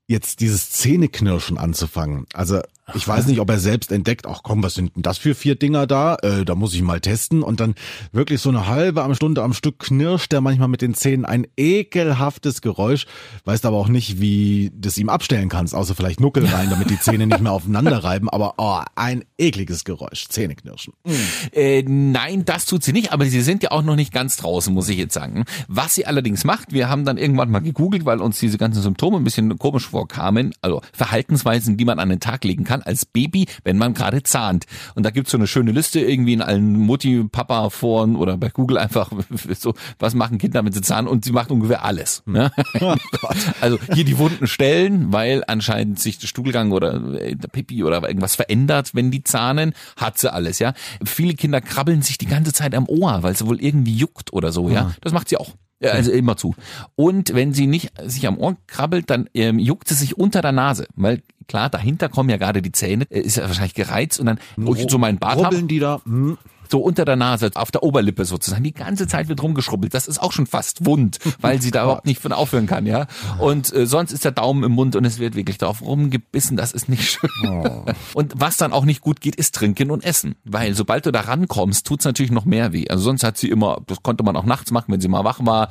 jetzt 0.07 0.41
dieses 0.41 0.71
Zähneknirschen 0.71 1.59
anzufangen. 1.59 2.27
Also 2.33 2.61
ich 2.95 3.07
weiß 3.07 3.27
nicht, 3.27 3.41
ob 3.41 3.51
er 3.51 3.59
selbst 3.59 3.93
entdeckt, 3.93 4.27
ach 4.27 4.41
komm, 4.43 4.63
was 4.63 4.75
sind 4.75 4.97
denn 4.97 5.03
das 5.03 5.19
für 5.19 5.35
vier 5.35 5.57
Dinger 5.57 5.87
da? 5.87 6.17
Äh, 6.23 6.45
da 6.45 6.55
muss 6.55 6.75
ich 6.75 6.83
mal 6.83 7.01
testen. 7.01 7.43
Und 7.43 7.61
dann 7.61 7.75
wirklich 8.13 8.41
so 8.41 8.49
eine 8.49 8.67
halbe 8.67 9.03
am 9.03 9.15
Stunde 9.15 9.43
am 9.43 9.53
Stück 9.53 9.79
knirscht 9.79 10.33
er 10.33 10.41
manchmal 10.41 10.69
mit 10.69 10.83
den 10.83 10.95
Zähnen 10.95 11.25
ein 11.25 11.47
ekelhaftes 11.57 12.63
Geräusch. 12.63 13.07
Weißt 13.45 13.67
aber 13.67 13.77
auch 13.77 13.89
nicht, 13.89 14.21
wie 14.21 14.71
das 14.75 14.97
ihm 14.99 15.09
abstellen 15.09 15.49
kannst, 15.49 15.75
außer 15.75 15.95
vielleicht 15.95 16.21
Nuckel 16.21 16.47
rein, 16.47 16.71
damit 16.71 16.91
die 16.91 16.99
Zähne 16.99 17.27
nicht 17.27 17.41
mehr 17.41 17.53
aufeinander 17.53 18.03
reiben. 18.05 18.31
Aber 18.31 18.55
oh, 18.59 18.81
ein 18.97 19.25
ekliges 19.37 19.85
Geräusch, 19.85 20.29
Zähneknirschen. 20.29 20.95
Mhm. 21.05 21.15
Äh, 21.53 21.83
nein, 21.83 22.45
das 22.45 22.67
tut 22.67 22.83
sie 22.83 22.93
nicht, 22.93 23.13
aber 23.13 23.27
sie 23.27 23.43
sind 23.43 23.63
ja 23.63 23.71
auch 23.71 23.83
noch 23.83 23.97
nicht 23.97 24.13
ganz 24.13 24.37
draußen, 24.39 24.73
muss 24.73 24.89
ich 24.89 24.99
jetzt 24.99 25.15
sagen. 25.15 25.45
Was 25.69 25.95
sie 25.95 26.07
allerdings 26.07 26.45
macht, 26.45 26.73
wir 26.73 26.89
haben 26.89 27.05
dann 27.05 27.19
irgendwann 27.19 27.51
mal 27.51 27.61
gegoogelt, 27.61 28.05
weil 28.05 28.21
uns 28.21 28.39
diese 28.39 28.59
ganzen 28.59 28.83
Symptome 28.83 29.19
ein 29.19 29.25
bisschen 29.25 29.59
komisch 29.59 29.87
vorkamen, 29.87 30.55
also 30.63 30.81
Verhaltensweisen, 30.93 31.77
die 31.77 31.85
man 31.85 31.99
an 31.99 32.09
den 32.09 32.21
Tag 32.21 32.45
legen 32.45 32.65
kann 32.65 32.78
kann 32.79 32.83
als 32.83 33.05
Baby, 33.05 33.47
wenn 33.65 33.79
man 33.79 33.95
gerade 33.95 34.23
zahnt. 34.23 34.67
Und 34.95 35.05
da 35.05 35.11
gibt's 35.11 35.31
so 35.31 35.39
eine 35.39 35.47
schöne 35.47 35.73
Liste 35.73 36.01
irgendwie 36.01 36.33
in 36.33 36.43
allen 36.43 36.79
Mutti-Papa-Foren 36.79 38.17
oder 38.17 38.37
bei 38.37 38.49
Google 38.49 38.79
einfach 38.79 39.11
so, 39.59 39.75
was 39.99 40.15
machen 40.15 40.39
Kinder, 40.39 40.65
wenn 40.65 40.73
sie 40.73 40.81
zahnen? 40.81 41.09
Und 41.09 41.25
sie 41.25 41.33
macht 41.33 41.51
ungefähr 41.51 41.85
alles. 41.85 42.23
Ne? 42.27 42.51
Oh 42.81 42.95
also 43.61 43.79
hier 43.93 44.05
die 44.05 44.19
wunden 44.19 44.47
Stellen, 44.47 45.13
weil 45.13 45.45
anscheinend 45.47 45.99
sich 45.99 46.19
der 46.19 46.27
Stuhlgang 46.27 46.73
oder 46.73 47.15
äh, 47.15 47.37
der 47.37 47.49
Pipi 47.49 47.85
oder 47.85 48.07
irgendwas 48.07 48.37
verändert, 48.37 48.95
wenn 48.95 49.11
die 49.11 49.25
zahnen, 49.25 49.73
hat 49.97 50.19
sie 50.19 50.33
alles, 50.33 50.59
ja. 50.59 50.75
Viele 51.05 51.35
Kinder 51.35 51.61
krabbeln 51.61 52.03
sich 52.03 52.19
die 52.19 52.27
ganze 52.27 52.53
Zeit 52.53 52.75
am 52.75 52.89
Ohr, 52.89 53.23
weil 53.23 53.37
sie 53.37 53.47
wohl 53.47 53.61
irgendwie 53.61 53.95
juckt 53.95 54.33
oder 54.33 54.53
so, 54.53 54.69
ja. 54.69 54.93
Das 55.01 55.13
macht 55.13 55.29
sie 55.29 55.37
auch. 55.37 55.55
Ja, 55.81 55.93
also 55.93 56.11
immer 56.11 56.37
zu. 56.37 56.55
Und 56.97 57.35
wenn 57.35 57.55
sie 57.55 57.67
nicht 57.67 57.93
sich 58.05 58.27
am 58.27 58.39
Ohr 58.39 58.57
krabbelt, 58.67 59.11
dann 59.11 59.29
ähm, 59.35 59.59
juckt 59.59 59.89
sie 59.89 59.95
sich 59.95 60.19
unter 60.19 60.43
der 60.43 60.53
Nase, 60.53 60.87
weil 60.97 61.23
klar, 61.47 61.71
dahinter 61.71 62.09
kommen 62.09 62.31
ja 62.31 62.37
gerade 62.37 62.63
die 62.63 62.73
Zähne, 62.73 63.07
äh, 63.11 63.21
ist 63.21 63.37
ja 63.37 63.45
wahrscheinlich 63.45 63.75
gereizt 63.75 64.19
und 64.19 64.27
dann, 64.27 64.41
wo 64.57 64.75
ich 64.75 64.91
so 64.91 64.99
meinen 64.99 65.19
Bart 65.19 65.43
habe, 65.43 65.63
die 65.63 65.79
da. 65.79 66.01
Hm. 66.05 66.39
So 66.71 66.81
unter 66.81 67.05
der 67.05 67.17
Nase, 67.17 67.51
auf 67.55 67.71
der 67.71 67.83
Oberlippe 67.83 68.25
sozusagen, 68.25 68.65
die 68.65 68.73
ganze 68.73 69.07
Zeit 69.07 69.29
wird 69.29 69.43
rumgeschrubbelt. 69.43 69.95
Das 69.95 70.07
ist 70.07 70.21
auch 70.21 70.33
schon 70.33 70.47
fast 70.47 70.85
wund, 70.87 71.19
weil 71.41 71.61
sie 71.61 71.71
da 71.71 71.85
überhaupt 71.85 72.07
nicht 72.07 72.21
von 72.21 72.33
aufhören 72.33 72.67
kann, 72.67 72.87
ja. 72.87 73.07
Und 73.39 73.73
äh, 73.75 73.87
sonst 73.87 74.13
ist 74.13 74.25
der 74.25 74.33
Daumen 74.33 74.65
im 74.65 74.73
Mund 74.73 74.97
und 74.97 75.05
es 75.05 75.19
wird 75.19 75.35
wirklich 75.35 75.59
darauf 75.59 75.83
rumgebissen. 75.83 76.57
Das 76.57 76.73
ist 76.73 76.89
nicht 76.89 77.05
schön. 77.11 77.31
Oh. 77.49 77.85
Und 78.15 78.35
was 78.37 78.57
dann 78.57 78.73
auch 78.73 78.85
nicht 78.85 79.01
gut 79.01 79.21
geht, 79.21 79.37
ist 79.37 79.55
Trinken 79.55 79.91
und 79.91 80.05
Essen, 80.05 80.35
weil 80.45 80.75
sobald 80.75 81.07
du 81.07 81.13
da 81.13 81.21
rankommst, 81.21 81.87
tut's 81.87 82.05
natürlich 82.05 82.33
noch 82.33 82.45
mehr 82.45 82.73
weh. 82.73 82.89
Also 82.89 83.05
sonst 83.05 83.25
hat 83.25 83.37
sie 83.37 83.49
immer, 83.49 83.83
das 83.87 84.03
konnte 84.03 84.25
man 84.25 84.37
auch 84.37 84.45
nachts 84.45 84.71
machen, 84.71 84.93
wenn 84.93 85.01
sie 85.01 85.09
mal 85.09 85.25
wach 85.25 85.39
war, 85.43 85.69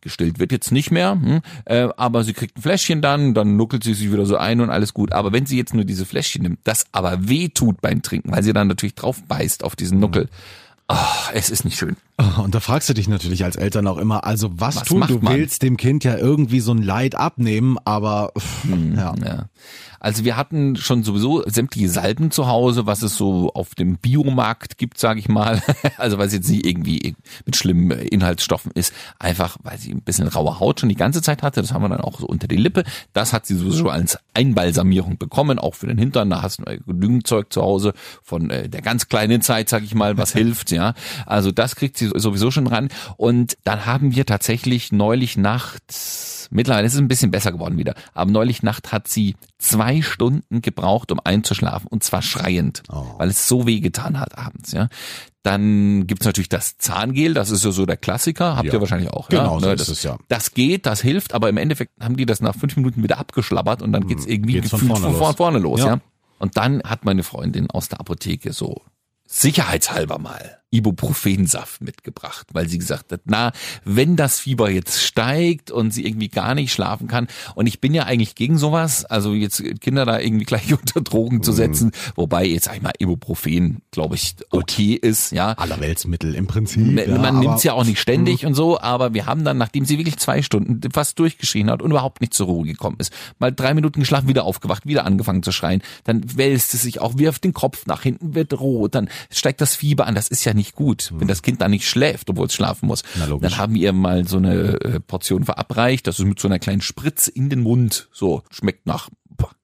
gestillt 0.00 0.38
wird 0.38 0.52
jetzt 0.52 0.72
nicht 0.72 0.90
mehr, 0.90 1.12
hm, 1.12 1.40
äh, 1.64 1.88
aber 1.96 2.24
sie 2.24 2.32
kriegt 2.32 2.56
ein 2.56 2.62
Fläschchen 2.62 3.02
dann, 3.02 3.34
dann 3.34 3.56
nuckelt 3.56 3.84
sie 3.84 3.94
sich 3.94 4.12
wieder 4.12 4.26
so 4.26 4.36
ein 4.36 4.60
und 4.60 4.70
alles 4.70 4.94
gut. 4.94 5.12
Aber 5.12 5.32
wenn 5.32 5.46
sie 5.46 5.56
jetzt 5.56 5.74
nur 5.74 5.84
diese 5.84 6.06
Fläschchen 6.06 6.42
nimmt, 6.42 6.60
das 6.64 6.86
aber 6.92 7.28
weh 7.28 7.48
tut 7.48 7.80
beim 7.80 8.02
Trinken, 8.02 8.32
weil 8.32 8.42
sie 8.42 8.52
dann 8.52 8.68
natürlich 8.68 8.94
drauf 8.94 9.22
beißt 9.24 9.64
auf 9.64 9.76
diesen 9.76 10.00
Nuckel, 10.00 10.28
oh, 10.88 10.96
es 11.34 11.50
ist 11.50 11.64
nicht 11.64 11.78
schön. 11.78 11.96
Und 12.42 12.54
da 12.54 12.60
fragst 12.60 12.88
du 12.88 12.94
dich 12.94 13.08
natürlich 13.08 13.44
als 13.44 13.56
Eltern 13.56 13.86
auch 13.86 13.98
immer, 13.98 14.24
also 14.24 14.50
was, 14.54 14.76
was 14.76 14.84
tun? 14.84 15.04
Du 15.08 15.18
man? 15.20 15.34
willst 15.34 15.62
dem 15.62 15.76
Kind 15.76 16.04
ja 16.04 16.16
irgendwie 16.16 16.60
so 16.60 16.72
ein 16.72 16.82
Leid 16.82 17.14
abnehmen, 17.14 17.78
aber 17.84 18.32
hm, 18.62 18.96
ja. 18.96 19.14
ja. 19.24 19.46
Also 20.02 20.24
wir 20.24 20.36
hatten 20.36 20.74
schon 20.74 21.04
sowieso 21.04 21.48
sämtliche 21.48 21.88
Salben 21.88 22.32
zu 22.32 22.48
Hause, 22.48 22.86
was 22.86 23.02
es 23.02 23.14
so 23.14 23.52
auf 23.54 23.76
dem 23.76 23.98
Biomarkt 23.98 24.76
gibt, 24.76 24.98
sage 24.98 25.20
ich 25.20 25.28
mal. 25.28 25.62
Also 25.98 26.18
weil 26.18 26.26
es 26.26 26.32
jetzt 26.32 26.48
nicht 26.48 26.66
irgendwie 26.66 27.14
mit 27.44 27.54
schlimmen 27.54 27.90
Inhaltsstoffen 27.92 28.72
ist, 28.74 28.92
einfach 29.20 29.56
weil 29.62 29.78
sie 29.78 29.92
ein 29.92 30.00
bisschen 30.00 30.26
raue 30.26 30.58
Haut 30.58 30.80
schon 30.80 30.88
die 30.88 30.96
ganze 30.96 31.22
Zeit 31.22 31.42
hatte. 31.42 31.60
Das 31.60 31.72
haben 31.72 31.82
wir 31.82 31.88
dann 31.88 32.00
auch 32.00 32.18
so 32.18 32.26
unter 32.26 32.48
die 32.48 32.56
Lippe. 32.56 32.82
Das 33.12 33.32
hat 33.32 33.46
sie 33.46 33.54
sowieso 33.54 33.88
als 33.88 34.18
Einbalsamierung 34.34 35.18
bekommen, 35.18 35.60
auch 35.60 35.76
für 35.76 35.86
den 35.86 35.98
Hintern. 35.98 36.30
Da 36.30 36.42
hast 36.42 36.58
du 36.58 36.64
genügend 36.86 37.26
Zeug 37.26 37.52
zu 37.52 37.62
Hause 37.62 37.92
von 38.22 38.50
äh, 38.50 38.68
der 38.68 38.82
ganz 38.82 39.08
kleinen 39.08 39.42
Zeit, 39.42 39.68
sage 39.68 39.84
ich 39.84 39.94
mal, 39.94 40.18
was 40.18 40.32
hilft. 40.32 40.72
Ja, 40.72 40.94
also 41.26 41.52
das 41.52 41.76
kriegt 41.76 41.96
sie 41.96 42.01
sowieso 42.08 42.50
schon 42.50 42.66
ran. 42.66 42.88
Und 43.16 43.56
dann 43.64 43.86
haben 43.86 44.14
wir 44.14 44.26
tatsächlich 44.26 44.92
neulich 44.92 45.36
nachts 45.36 46.42
Mittlerweile 46.52 46.86
ist 46.86 46.92
es 46.92 47.00
ein 47.00 47.08
bisschen 47.08 47.30
besser 47.30 47.50
geworden 47.50 47.78
wieder. 47.78 47.94
Aber 48.12 48.30
neulich 48.30 48.62
Nacht 48.62 48.92
hat 48.92 49.08
sie 49.08 49.36
zwei 49.58 50.02
Stunden 50.02 50.60
gebraucht, 50.60 51.10
um 51.10 51.18
einzuschlafen. 51.18 51.88
Und 51.88 52.04
zwar 52.04 52.20
schreiend, 52.20 52.82
oh. 52.90 53.06
weil 53.16 53.30
es 53.30 53.48
so 53.48 53.66
weh 53.66 53.80
getan 53.80 54.20
hat 54.20 54.36
abends. 54.36 54.72
Ja. 54.72 54.88
Dann 55.42 56.06
gibt's 56.06 56.26
natürlich 56.26 56.50
das 56.50 56.76
Zahngel, 56.76 57.32
das 57.32 57.50
ist 57.50 57.64
ja 57.64 57.72
so 57.72 57.86
der 57.86 57.96
Klassiker, 57.96 58.56
habt 58.56 58.66
ja. 58.66 58.74
ihr 58.74 58.80
wahrscheinlich 58.80 59.10
auch. 59.10 59.28
Genau, 59.30 59.54
ja? 59.54 59.60
so 59.60 59.66
ne, 59.66 59.72
ist 59.72 59.80
das, 59.80 59.88
es 59.88 60.02
ja. 60.02 60.18
Das 60.28 60.52
geht, 60.52 60.84
das 60.86 61.00
hilft, 61.00 61.32
aber 61.32 61.48
im 61.48 61.56
Endeffekt 61.56 61.92
haben 62.00 62.16
die 62.16 62.26
das 62.26 62.40
nach 62.40 62.54
fünf 62.54 62.76
Minuten 62.76 63.02
wieder 63.02 63.18
abgeschlabbert 63.18 63.82
und 63.82 63.92
dann 63.92 64.06
geht's 64.06 64.24
hm, 64.24 64.30
irgendwie 64.30 64.52
geht's 64.52 64.70
von 64.70 64.80
vorne, 64.80 65.10
von 65.10 65.12
los. 65.18 65.36
vorne 65.36 65.58
los. 65.58 65.80
Ja. 65.80 65.86
ja. 65.86 66.00
Und 66.38 66.56
dann 66.58 66.82
hat 66.84 67.04
meine 67.04 67.22
Freundin 67.22 67.70
aus 67.70 67.88
der 67.88 67.98
Apotheke 67.98 68.52
so 68.52 68.82
sicherheitshalber 69.26 70.18
mal 70.18 70.61
Ibuprofensaft 70.72 71.82
mitgebracht, 71.82 72.48
weil 72.52 72.68
sie 72.68 72.78
gesagt 72.78 73.12
hat, 73.12 73.20
na, 73.26 73.52
wenn 73.84 74.16
das 74.16 74.40
Fieber 74.40 74.70
jetzt 74.70 75.02
steigt 75.02 75.70
und 75.70 75.92
sie 75.92 76.04
irgendwie 76.04 76.28
gar 76.28 76.54
nicht 76.54 76.72
schlafen 76.72 77.08
kann 77.08 77.28
und 77.54 77.66
ich 77.66 77.80
bin 77.80 77.92
ja 77.94 78.04
eigentlich 78.04 78.34
gegen 78.34 78.56
sowas, 78.56 79.04
also 79.04 79.34
jetzt 79.34 79.62
Kinder 79.80 80.06
da 80.06 80.18
irgendwie 80.18 80.44
gleich 80.52 80.72
unter 80.72 81.02
Drogen 81.02 81.36
mhm. 81.36 81.42
zu 81.42 81.52
setzen, 81.52 81.92
wobei 82.16 82.46
jetzt 82.46 82.64
sag 82.64 82.76
ich 82.76 82.82
mal 82.82 82.92
Ibuprofen, 82.98 83.82
glaube 83.90 84.14
ich, 84.14 84.34
okay 84.50 84.94
Gut. 84.94 85.04
ist, 85.04 85.32
ja. 85.32 85.52
Allerweltsmittel 85.52 86.34
im 86.34 86.46
Prinzip. 86.46 86.86
Man, 86.86 86.96
ja, 86.96 87.18
man 87.18 87.38
nimmt 87.38 87.56
es 87.56 87.64
ja 87.64 87.74
auch 87.74 87.84
nicht 87.84 88.00
ständig 88.00 88.42
mh. 88.42 88.48
und 88.48 88.54
so, 88.54 88.80
aber 88.80 89.12
wir 89.12 89.26
haben 89.26 89.44
dann, 89.44 89.58
nachdem 89.58 89.84
sie 89.84 89.98
wirklich 89.98 90.16
zwei 90.16 90.40
Stunden 90.40 90.80
fast 90.90 91.18
durchgeschrien 91.18 91.70
hat 91.70 91.82
und 91.82 91.90
überhaupt 91.90 92.22
nicht 92.22 92.32
zur 92.32 92.46
Ruhe 92.46 92.66
gekommen 92.66 92.96
ist, 92.98 93.12
mal 93.38 93.52
drei 93.52 93.74
Minuten 93.74 94.00
geschlafen, 94.00 94.28
wieder 94.28 94.44
aufgewacht, 94.44 94.86
wieder 94.86 95.04
angefangen 95.04 95.42
zu 95.42 95.52
schreien, 95.52 95.82
dann 96.04 96.36
wälzt 96.36 96.72
es 96.72 96.82
sich 96.82 97.00
auch, 97.00 97.18
wirft 97.18 97.44
den 97.44 97.52
Kopf 97.52 97.86
nach 97.86 98.02
hinten, 98.02 98.34
wird 98.34 98.58
rot, 98.58 98.94
dann 98.94 99.10
steigt 99.30 99.60
das 99.60 99.76
Fieber 99.76 100.06
an, 100.06 100.14
das 100.14 100.28
ist 100.28 100.44
ja 100.44 100.54
nicht 100.54 100.61
nicht 100.62 100.76
gut, 100.76 101.12
wenn 101.16 101.26
das 101.26 101.42
Kind 101.42 101.60
dann 101.60 101.72
nicht 101.72 101.88
schläft, 101.88 102.30
obwohl 102.30 102.46
es 102.46 102.54
schlafen 102.54 102.86
muss. 102.86 103.02
Dann 103.40 103.56
haben 103.58 103.74
wir 103.74 103.82
ihr 103.82 103.92
mal 103.92 104.26
so 104.28 104.36
eine 104.36 104.80
äh, 104.80 105.00
Portion 105.00 105.44
verabreicht, 105.44 106.06
das 106.06 106.20
ist 106.20 106.24
mit 106.24 106.38
so 106.38 106.46
einer 106.46 106.60
kleinen 106.60 106.80
Spritze 106.82 107.32
in 107.32 107.50
den 107.50 107.60
Mund, 107.60 108.08
so 108.12 108.42
schmeckt 108.50 108.86
nach, 108.86 109.08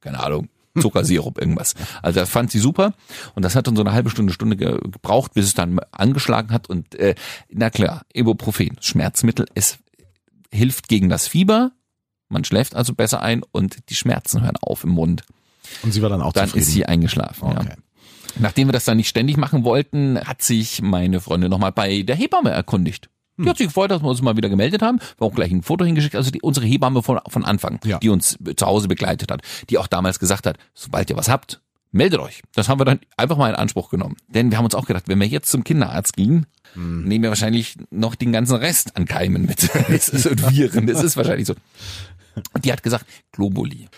keine 0.01 0.19
Ahnung, 0.21 0.49
Zuckersirup, 0.81 1.39
irgendwas. 1.39 1.75
Also 2.03 2.19
das 2.19 2.29
fand 2.29 2.51
sie 2.51 2.59
super 2.59 2.95
und 3.37 3.45
das 3.45 3.55
hat 3.55 3.69
dann 3.69 3.77
so 3.77 3.83
eine 3.83 3.93
halbe 3.93 4.11
Stunde, 4.11 4.33
Stunde 4.33 4.57
gebraucht, 4.57 5.35
bis 5.35 5.47
es 5.47 5.55
dann 5.55 5.79
angeschlagen 5.93 6.51
hat 6.53 6.69
und 6.69 6.97
äh, 6.97 7.15
na 7.49 7.71
klar, 7.71 8.03
Ibuprofen, 8.13 8.77
Schmerzmittel, 8.81 9.47
es 9.55 9.79
hilft 10.51 10.89
gegen 10.89 11.09
das 11.09 11.29
Fieber, 11.29 11.71
man 12.29 12.45
schläft 12.45 12.75
also 12.75 12.93
besser 12.93 13.23
ein 13.23 13.43
und 13.53 13.89
die 13.89 13.95
Schmerzen 13.95 14.43
hören 14.43 14.57
auf 14.61 14.83
im 14.83 14.91
Mund. 14.91 15.23
Und 15.83 15.93
sie 15.93 16.03
war 16.03 16.09
dann 16.09 16.23
auch 16.23 16.33
Dann 16.33 16.47
zufrieden. 16.49 16.63
ist 16.63 16.73
sie 16.73 16.87
eingeschlafen, 16.87 17.45
okay. 17.45 17.67
ja. 17.69 17.77
Nachdem 18.39 18.69
wir 18.69 18.73
das 18.73 18.85
dann 18.85 18.97
nicht 18.97 19.09
ständig 19.09 19.37
machen 19.37 19.65
wollten, 19.65 20.19
hat 20.21 20.43
sich 20.43 20.83
meine 20.83 21.21
Freundin 21.21 21.51
nochmal 21.51 21.73
bei 21.73 22.03
der 22.03 22.17
Hebamme 22.17 22.51
erkundigt. 22.51 23.09
Die 23.37 23.43
hm. 23.43 23.51
hat 23.51 23.59
sich 23.59 23.69
gefreut, 23.69 23.91
dass 23.91 24.03
wir 24.03 24.09
uns 24.09 24.21
mal 24.21 24.37
wieder 24.37 24.49
gemeldet 24.49 24.83
haben. 24.83 24.99
Wir 24.99 25.27
haben 25.27 25.33
auch 25.33 25.35
gleich 25.35 25.53
ein 25.53 25.63
Foto 25.63 25.85
hingeschickt. 25.85 26.17
Also 26.17 26.31
die, 26.31 26.43
unsere 26.43 26.67
Hebamme 26.67 27.03
von, 27.03 27.21
von 27.29 27.45
Anfang, 27.45 27.79
ja. 27.85 27.99
die 27.99 28.09
uns 28.09 28.37
zu 28.57 28.67
Hause 28.67 28.89
begleitet 28.89 29.31
hat, 29.31 29.43
die 29.71 29.79
auch 29.79 29.87
damals 29.87 30.19
gesagt 30.19 30.47
hat, 30.47 30.59
sobald 30.75 31.09
ihr 31.11 31.17
was 31.17 31.29
habt, 31.29 31.61
meldet 31.93 32.21
euch. 32.21 32.43
Das 32.55 32.69
haben 32.69 32.81
wir 32.81 32.85
dann 32.85 33.01
einfach 33.17 33.37
mal 33.37 33.49
in 33.49 33.55
Anspruch 33.55 33.91
genommen. 33.91 34.17
Denn 34.27 34.51
wir 34.51 34.59
haben 34.59 34.65
uns 34.65 34.75
auch 34.75 34.87
gedacht, 34.87 35.05
wenn 35.07 35.21
wir 35.21 35.27
jetzt 35.27 35.51
zum 35.51 35.63
Kinderarzt 35.63 36.17
gehen, 36.17 36.47
hm. 36.75 37.05
nehmen 37.05 37.23
wir 37.23 37.31
wahrscheinlich 37.31 37.77
noch 37.91 38.17
den 38.17 38.33
ganzen 38.33 38.57
Rest 38.57 38.97
an 38.97 39.05
Keimen 39.05 39.47
mit. 39.47 39.71
das 39.89 40.09
ist 40.09 40.27
und 40.27 40.51
Viren. 40.51 40.87
Das 40.87 41.03
ist 41.03 41.17
wahrscheinlich 41.17 41.47
so. 41.47 41.55
Und 42.53 42.65
die 42.65 42.73
hat 42.73 42.83
gesagt, 42.83 43.07
Globuli. 43.33 43.89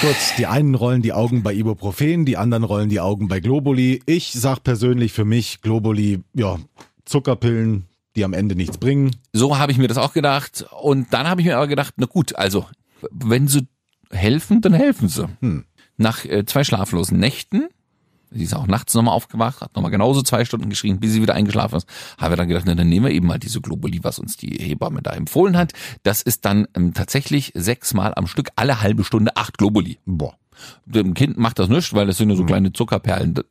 Kurz, 0.00 0.36
die 0.36 0.46
einen 0.46 0.74
rollen 0.74 1.02
die 1.02 1.12
Augen 1.12 1.42
bei 1.42 1.52
Ibuprofen, 1.52 2.24
die 2.24 2.36
anderen 2.36 2.64
rollen 2.64 2.88
die 2.88 3.00
Augen 3.00 3.26
bei 3.26 3.40
Globuli. 3.40 4.00
Ich 4.06 4.32
sag 4.32 4.62
persönlich 4.62 5.12
für 5.12 5.24
mich, 5.24 5.60
Globuli, 5.60 6.22
ja, 6.34 6.56
Zuckerpillen, 7.04 7.86
die 8.14 8.24
am 8.24 8.32
Ende 8.32 8.54
nichts 8.54 8.78
bringen. 8.78 9.16
So 9.32 9.58
habe 9.58 9.72
ich 9.72 9.78
mir 9.78 9.88
das 9.88 9.98
auch 9.98 10.12
gedacht. 10.12 10.66
Und 10.80 11.12
dann 11.12 11.26
habe 11.26 11.40
ich 11.40 11.46
mir 11.46 11.56
aber 11.56 11.66
gedacht, 11.66 11.94
na 11.96 12.06
gut, 12.06 12.36
also, 12.36 12.66
wenn 13.10 13.48
sie 13.48 13.66
helfen, 14.10 14.60
dann 14.60 14.72
helfen 14.72 15.08
sie. 15.08 15.28
Hm. 15.40 15.64
Nach 15.96 16.24
äh, 16.24 16.44
zwei 16.44 16.62
schlaflosen 16.64 17.18
Nächten 17.18 17.68
Sie 18.30 18.44
ist 18.44 18.54
auch 18.54 18.66
nachts 18.66 18.94
nochmal 18.94 19.14
aufgewacht, 19.14 19.60
hat 19.60 19.74
nochmal 19.74 19.90
genauso 19.90 20.22
zwei 20.22 20.44
Stunden 20.44 20.68
geschrien, 20.68 21.00
bis 21.00 21.12
sie 21.12 21.22
wieder 21.22 21.34
eingeschlafen 21.34 21.76
ist. 21.76 21.88
Haben 22.18 22.32
wir 22.32 22.36
dann 22.36 22.48
gedacht, 22.48 22.64
na, 22.66 22.74
dann 22.74 22.88
nehmen 22.88 23.06
wir 23.06 23.12
eben 23.12 23.26
mal 23.26 23.38
diese 23.38 23.60
Globuli, 23.60 24.00
was 24.02 24.18
uns 24.18 24.36
die 24.36 24.58
Hebamme 24.58 25.02
da 25.02 25.12
empfohlen 25.12 25.56
hat. 25.56 25.72
Das 26.02 26.22
ist 26.22 26.44
dann 26.44 26.66
ähm, 26.74 26.94
tatsächlich 26.94 27.52
sechsmal 27.54 28.12
am 28.14 28.26
Stück, 28.26 28.50
alle 28.56 28.80
halbe 28.82 29.04
Stunde 29.04 29.36
acht 29.36 29.58
Globuli. 29.58 29.98
Boah. 30.04 30.36
Dem 30.86 31.14
Kind 31.14 31.38
macht 31.38 31.58
das 31.58 31.68
nicht, 31.68 31.94
weil 31.94 32.06
das 32.06 32.16
sind 32.16 32.30
ja 32.30 32.36
so 32.36 32.44
kleine 32.44 32.72
Zuckerperlen. 32.72 33.34
Das, 33.34 33.44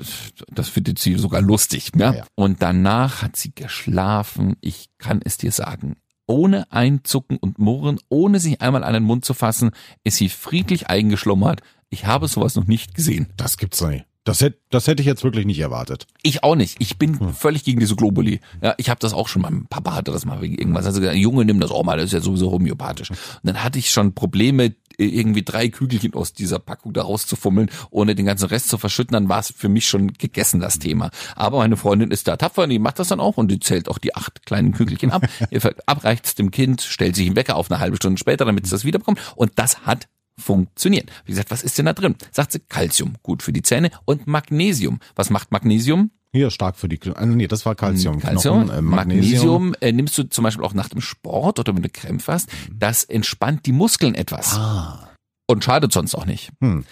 das 0.52 0.70
findet 0.70 1.00
sie 1.00 1.16
sogar 1.16 1.42
lustig. 1.42 1.92
Ja? 1.96 2.14
Ja. 2.14 2.26
Und 2.36 2.62
danach 2.62 3.22
hat 3.22 3.36
sie 3.36 3.54
geschlafen. 3.56 4.58
Ich 4.62 4.90
kann 4.98 5.22
es 5.24 5.38
dir 5.38 5.52
sagen. 5.52 5.96
Ohne 6.26 6.70
Einzucken 6.72 7.38
und 7.38 7.58
Murren, 7.58 8.00
ohne 8.10 8.42
sich 8.42 8.62
einmal 8.62 8.84
an 8.84 8.94
den 8.94 9.04
Mund 9.04 9.24
zu 9.24 9.34
fassen, 9.34 9.72
ist 10.04 10.18
sie 10.18 10.28
friedlich 10.28 10.90
eingeschlummert. 10.90 11.62
Ich 11.90 12.06
habe 12.06 12.28
sowas 12.28 12.56
noch 12.56 12.68
nicht 12.68 12.96
gesehen. 12.96 13.28
Das 13.38 13.58
gibt's 13.58 13.80
doch 13.80 13.90
nicht. 13.90 14.07
Das 14.28 14.42
hätte, 14.42 14.58
das 14.70 14.88
hätte 14.88 15.02
ich 15.02 15.08
jetzt 15.08 15.24
wirklich 15.24 15.46
nicht 15.46 15.60
erwartet. 15.60 16.06
Ich 16.22 16.44
auch 16.44 16.56
nicht. 16.56 16.76
Ich 16.80 16.98
bin 16.98 17.34
völlig 17.34 17.64
gegen 17.64 17.80
diese 17.80 17.96
Globuli. 17.96 18.42
Ja, 18.62 18.76
ich 18.78 18.90
habe 18.90 19.00
das 19.00 19.14
auch 19.14 19.30
schon. 19.30 19.42
Mein 19.42 19.68
Papa 19.68 19.96
hatte 19.96 20.12
das 20.12 20.26
mal 20.26 20.42
wegen 20.42 20.56
irgendwas. 20.56 20.86
Also 20.86 21.00
gesagt, 21.00 21.18
Junge, 21.18 21.46
nimm 21.46 21.62
das 21.62 21.72
auch 21.72 21.86
mal. 21.86 21.96
Das 21.96 22.08
ist 22.08 22.12
ja 22.12 22.20
sowieso 22.20 22.52
homöopathisch. 22.52 23.10
Und 23.12 23.18
dann 23.44 23.64
hatte 23.64 23.80
ich 23.80 23.90
schon 23.90 24.14
Probleme, 24.14 24.76
irgendwie 24.98 25.44
drei 25.44 25.70
Kügelchen 25.70 26.14
aus 26.14 26.34
dieser 26.34 26.60
Packung 26.60 26.92
da 26.92 27.04
rauszufummeln, 27.04 27.70
ohne 27.90 28.16
den 28.16 28.26
ganzen 28.26 28.48
Rest 28.48 28.68
zu 28.68 28.78
verschütten. 28.78 29.14
Dann 29.14 29.30
war 29.30 29.40
es 29.40 29.54
für 29.56 29.70
mich 29.70 29.88
schon 29.88 30.12
gegessen, 30.12 30.60
das 30.60 30.78
Thema. 30.78 31.10
Aber 31.38 31.60
meine 31.60 31.78
Freundin 31.78 32.12
ist 32.12 32.28
da 32.28 32.36
tapfer 32.36 32.64
und 32.64 32.70
die 32.70 32.80
macht 32.80 33.00
das 33.00 33.08
dann 33.08 33.22
auch 33.22 33.38
und 33.38 33.50
die 33.50 33.60
zählt 33.60 33.88
auch 33.88 33.98
die 33.98 34.14
acht 34.14 34.46
kleinen 34.46 34.74
Kügelchen 34.74 35.12
ab. 35.12 35.26
Ihr 35.52 35.62
abreicht 35.86 36.26
es 36.26 36.36
dem 36.36 36.52
Kind, 36.52 36.82
stellt 36.82 37.16
sich 37.16 37.28
einen 37.28 37.38
Wecker 37.38 37.56
auf 37.56 37.72
eine 37.72 37.80
halbe 37.80 37.96
Stunde 37.96 38.18
später, 38.20 38.44
damit 38.44 38.66
es 38.66 38.72
das 38.72 38.84
wiederbekommt. 38.84 39.20
Und 39.38 39.52
das 39.56 39.86
hat 39.86 40.10
funktioniert. 40.40 41.10
Wie 41.26 41.32
gesagt, 41.32 41.52
was 41.52 41.64
ist 41.64 41.78
denn 41.78 41.86
da 41.88 41.94
drin? 41.94 42.16
Sagt 42.32 42.52
sie 42.52 42.60
Calcium, 42.60 43.16
gut 43.24 43.44
für 43.44 43.54
die 43.54 43.62
Zähne 43.62 43.92
und 44.06 44.28
Magnesium. 44.28 45.00
Was 45.16 45.30
macht 45.30 45.52
Magnesium? 45.52 46.12
Hier 46.34 46.52
stark 46.52 46.76
für 46.76 46.90
die, 46.90 46.98
Kno- 46.98 47.16
äh, 47.16 47.26
nee, 47.26 47.48
das 47.48 47.66
war 47.66 47.74
Calcium. 47.74 48.20
Calcium, 48.20 48.66
Knochen, 48.66 48.78
äh, 48.78 48.82
Magnesium, 48.82 49.76
äh, 49.82 49.92
nimmst 49.92 50.18
du 50.18 50.24
zum 50.24 50.44
Beispiel 50.44 50.64
auch 50.66 50.74
nach 50.74 50.90
dem 50.90 51.02
Sport 51.02 51.60
oder 51.60 51.74
wenn 51.76 51.82
du 51.84 51.90
Krämpfe 51.90 52.34
hast, 52.34 52.50
das 52.72 53.04
entspannt 53.06 53.66
die 53.66 53.72
Muskeln 53.72 54.14
etwas. 54.14 54.54
Mhm. 54.56 54.62
Ah. 54.62 55.10
Und 55.50 55.64
schadet 55.64 55.94
sonst 55.94 56.14
auch 56.14 56.26
nicht. 56.26 56.52
Hm. 56.60 56.84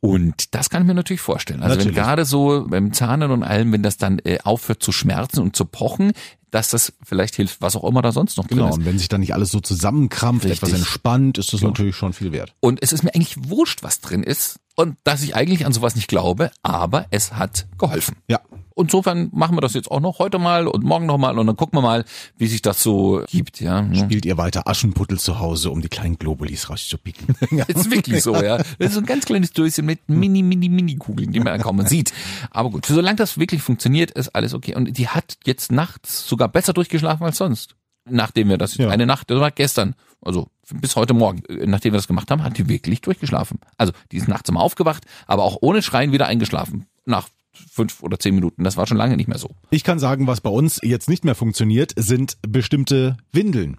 Und 0.00 0.54
das 0.54 0.70
kann 0.70 0.82
ich 0.82 0.86
mir 0.86 0.94
natürlich 0.94 1.20
vorstellen. 1.20 1.62
Also 1.62 1.76
Natürlich. 1.76 1.96
wenn 1.96 2.04
gerade 2.04 2.24
so 2.24 2.64
beim 2.68 2.92
Zahnen 2.92 3.30
und 3.32 3.42
allem, 3.42 3.72
wenn 3.72 3.82
das 3.82 3.96
dann 3.96 4.20
äh, 4.20 4.38
aufhört 4.44 4.82
zu 4.82 4.92
schmerzen 4.92 5.40
und 5.40 5.56
zu 5.56 5.64
pochen, 5.64 6.12
dass 6.52 6.68
das 6.68 6.92
vielleicht 7.02 7.34
hilft, 7.34 7.60
was 7.60 7.74
auch 7.74 7.82
immer 7.82 8.02
da 8.02 8.12
sonst 8.12 8.36
noch 8.36 8.46
drin 8.46 8.58
Genau, 8.58 8.68
ist. 8.70 8.76
und 8.78 8.84
wenn 8.84 8.98
sich 8.98 9.08
da 9.08 9.18
nicht 9.18 9.34
alles 9.34 9.50
so 9.50 9.58
zusammenkrampft, 9.58 10.44
Richtig. 10.44 10.62
etwas 10.62 10.78
entspannt, 10.78 11.38
ist 11.38 11.52
das 11.52 11.62
natürlich 11.62 11.96
schon 11.96 12.12
viel 12.12 12.30
wert. 12.30 12.54
Und 12.60 12.80
es 12.80 12.92
ist 12.92 13.02
mir 13.02 13.12
eigentlich 13.14 13.48
wurscht, 13.48 13.82
was 13.82 14.00
drin 14.00 14.22
ist 14.22 14.60
und 14.76 14.96
dass 15.02 15.22
ich 15.22 15.34
eigentlich 15.34 15.66
an 15.66 15.72
sowas 15.72 15.96
nicht 15.96 16.06
glaube, 16.06 16.52
aber 16.62 17.06
es 17.10 17.32
hat 17.32 17.66
geholfen. 17.78 18.16
Ja. 18.28 18.38
Und 18.76 18.86
insofern 18.86 19.28
machen 19.32 19.56
wir 19.56 19.60
das 19.60 19.74
jetzt 19.74 19.88
auch 19.90 20.00
noch 20.00 20.18
heute 20.18 20.38
mal 20.40 20.66
und 20.66 20.82
morgen 20.84 21.06
noch 21.06 21.16
mal 21.16 21.38
und 21.38 21.46
dann 21.46 21.56
gucken 21.56 21.78
wir 21.78 21.82
mal, 21.82 22.04
wie 22.36 22.48
sich 22.48 22.60
das 22.60 22.82
so 22.82 23.22
gibt, 23.30 23.60
ja. 23.60 23.88
Spielt 23.94 24.24
ihr 24.24 24.36
weiter 24.36 24.66
Aschenputtel 24.66 25.18
zu 25.18 25.38
Hause, 25.38 25.70
um 25.70 25.80
die 25.80 25.88
kleinen 25.88 26.18
Globulis 26.18 26.68
rauszupicken. 26.68 27.36
Ist 27.68 27.90
wirklich 27.90 28.22
so, 28.22 28.34
ja. 28.34 28.56
Das 28.58 28.66
ist 28.80 28.94
so 28.94 29.00
ein 29.00 29.06
ganz 29.06 29.26
kleines 29.26 29.52
Döschen 29.52 29.86
mit 29.86 30.08
mini, 30.08 30.42
mini, 30.42 30.68
mini 30.68 30.96
Kugeln, 30.96 31.30
die 31.30 31.38
man 31.40 31.60
kaum 31.60 31.86
sieht. 31.86 32.12
Aber 32.50 32.70
gut, 32.70 32.86
solange 32.86 33.16
das 33.16 33.38
wirklich 33.38 33.62
funktioniert, 33.62 34.10
ist 34.10 34.34
alles 34.34 34.54
okay. 34.54 34.74
Und 34.74 34.98
die 34.98 35.06
hat 35.08 35.36
jetzt 35.44 35.70
nachts 35.70 36.26
sogar 36.26 36.48
besser 36.48 36.72
durchgeschlafen 36.72 37.24
als 37.24 37.36
sonst. 37.38 37.76
Nachdem 38.10 38.48
wir 38.48 38.58
das, 38.58 38.76
Ja. 38.76 38.90
eine 38.90 39.06
Nacht, 39.06 39.30
das 39.30 39.38
war 39.38 39.50
gestern, 39.52 39.94
also 40.20 40.48
bis 40.72 40.96
heute 40.96 41.14
Morgen, 41.14 41.44
äh, 41.46 41.66
nachdem 41.66 41.92
wir 41.92 41.98
das 41.98 42.08
gemacht 42.08 42.30
haben, 42.30 42.42
hat 42.42 42.58
die 42.58 42.68
wirklich 42.68 43.00
durchgeschlafen. 43.02 43.60
Also 43.78 43.92
die 44.10 44.16
ist 44.16 44.26
nachts 44.28 44.48
immer 44.48 44.60
aufgewacht, 44.60 45.04
aber 45.26 45.44
auch 45.44 45.58
ohne 45.60 45.80
Schreien 45.80 46.10
wieder 46.12 46.26
eingeschlafen. 46.26 46.86
Nach 47.06 47.28
fünf 47.70 48.02
oder 48.02 48.18
zehn 48.18 48.34
Minuten. 48.34 48.64
Das 48.64 48.76
war 48.76 48.86
schon 48.86 48.96
lange 48.96 49.16
nicht 49.16 49.28
mehr 49.28 49.38
so. 49.38 49.50
Ich 49.70 49.84
kann 49.84 49.98
sagen, 49.98 50.26
was 50.26 50.40
bei 50.40 50.50
uns 50.50 50.80
jetzt 50.82 51.08
nicht 51.08 51.24
mehr 51.24 51.34
funktioniert, 51.34 51.92
sind 51.96 52.36
bestimmte 52.46 53.16
Windeln. 53.32 53.76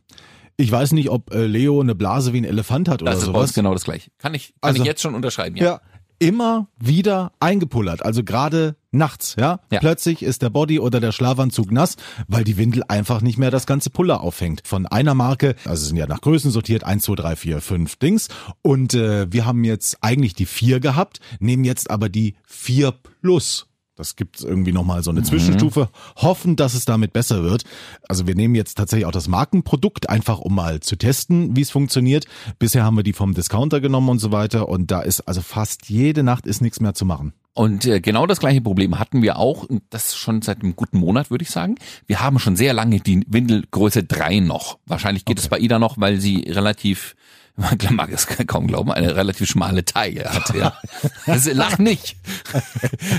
Ich 0.58 0.72
weiß 0.72 0.94
nicht, 0.94 1.10
ob 1.10 1.34
äh, 1.34 1.46
Leo 1.48 1.82
eine 1.82 1.96
Blase 1.96 2.32
wie 2.32 2.38
ein 2.38 2.46
Elefant 2.46 2.88
hat 2.88 3.02
oder 3.02 3.12
Das 3.12 3.20
ist 3.22 3.26
bei 3.26 3.32
uns 3.40 3.50
sowas. 3.50 3.54
genau 3.54 3.74
das 3.74 3.84
gleiche. 3.84 4.10
Kann 4.20 4.34
ich, 4.34 4.48
kann 4.62 4.70
Also- 4.70 4.82
ich 4.84 4.88
jetzt 4.88 5.02
schon 5.02 5.14
unterschreiben, 5.16 5.58
Ja. 5.58 5.82
Immer 6.20 6.68
wieder 6.78 7.34
eingepullert, 7.40 8.04
also 8.04 8.24
gerade 8.24 8.76
nachts, 8.92 9.36
ja? 9.38 9.60
Ja. 9.70 9.80
Plötzlich 9.80 10.24
ist 10.24 10.42
der 10.42 10.50
Body 10.50 10.80
oder 10.80 11.00
der 11.00 11.12
Schlafanzug 11.12 11.72
nass, 11.72 11.98
weil 12.28 12.44
die 12.44 12.58
Windel 12.58 12.84
einfach 12.88 13.22
nicht 13.22 13.38
mehr 13.38 13.52
das 13.52 13.66
ganze 13.66 13.90
Puller 13.90 14.22
auffängt. 14.22 14.62
Von 14.66 14.86
einer 14.86 15.14
Marke, 15.14 15.56
also 15.66 15.82
es 15.82 15.88
sind 15.88 15.98
ja 15.98 16.08
nach 16.08 16.22
Größen 16.22 16.52
sortiert, 16.52 16.84
1, 16.84 17.04
2, 17.04 17.16
3, 17.16 17.36
4, 17.36 17.62
5 17.62 17.96
Dings. 17.98 18.30
Und 18.62 18.94
äh, 18.94 19.32
wir 19.32 19.46
haben 19.46 19.64
jetzt 19.64 19.98
eigentlich 20.02 20.34
die 20.34 20.46
4 20.46 20.80
gehabt, 20.80 21.20
nehmen 21.40 21.66
jetzt 21.66 21.90
aber 21.90 22.10
die 22.10 22.36
4 22.46 22.94
Plus. 23.22 23.68
Das 23.96 24.18
gibt 24.18 24.42
irgendwie 24.42 24.74
nochmal 24.74 25.04
so 25.04 25.12
eine 25.12 25.24
Zwischenstufe. 25.24 25.90
Hoffen, 26.18 26.58
dass 26.58 26.74
es 26.74 26.84
damit 26.84 27.14
besser 27.14 27.44
wird. 27.44 27.64
Also 28.10 28.28
wir 28.28 28.36
nehmen 28.36 28.54
jetzt 28.54 28.76
tatsächlich 28.76 29.06
auch 29.06 29.12
das 29.12 29.30
Markenprodukt, 29.30 30.10
einfach 30.10 30.40
um 30.40 30.54
mal 30.54 30.82
zu 30.82 30.98
testen, 30.98 31.56
wie 31.56 31.62
es 31.62 31.72
funktioniert. 31.72 32.26
Bisher 32.60 32.84
haben 32.84 32.98
wir 32.98 33.04
die 33.04 33.14
vom 33.14 33.34
Discounter 33.34 33.80
genommen 33.80 34.10
und 34.10 34.20
so 34.20 34.34
weiter. 34.34 34.68
Und 34.68 34.92
da 34.92 35.00
ist 35.00 35.22
also 35.22 35.42
fast 35.42 35.88
jede 35.88 36.24
Nacht 36.24 36.46
ist 36.46 36.62
nichts 36.62 36.82
mehr 36.82 36.94
zu 36.94 37.06
machen. 37.06 37.34
Und 37.56 37.86
äh, 37.86 38.02
genau 38.02 38.28
das 38.28 38.42
gleiche 38.42 38.60
Problem 38.60 39.00
hatten 39.00 39.22
wir 39.22 39.38
auch, 39.38 39.64
und 39.64 39.82
das 39.90 40.14
schon 40.14 40.42
seit 40.42 40.62
einem 40.62 40.76
guten 40.76 41.00
Monat, 41.00 41.32
würde 41.32 41.44
ich 41.44 41.52
sagen. 41.52 41.76
Wir 42.06 42.20
haben 42.20 42.38
schon 42.38 42.58
sehr 42.58 42.74
lange 42.74 43.00
die 43.00 43.24
Windelgröße 43.28 44.04
3 44.04 44.42
noch. 44.42 44.78
Wahrscheinlich 44.86 45.24
geht 45.24 45.40
es 45.40 45.48
bei 45.48 45.58
Ida 45.60 45.80
noch, 45.80 45.98
weil 45.98 46.20
sie 46.20 46.42
relativ, 46.50 47.16
man 47.56 47.78
mag 47.92 48.12
es 48.12 48.28
kaum 48.28 48.68
glauben, 48.68 48.92
eine 48.92 49.16
relativ 49.16 49.48
schmale 49.50 49.86
Taille 49.86 50.26
hat. 50.26 50.54
Ja. 50.54 50.78
Also, 51.28 51.52
lach 51.54 51.78
nicht. 51.80 52.18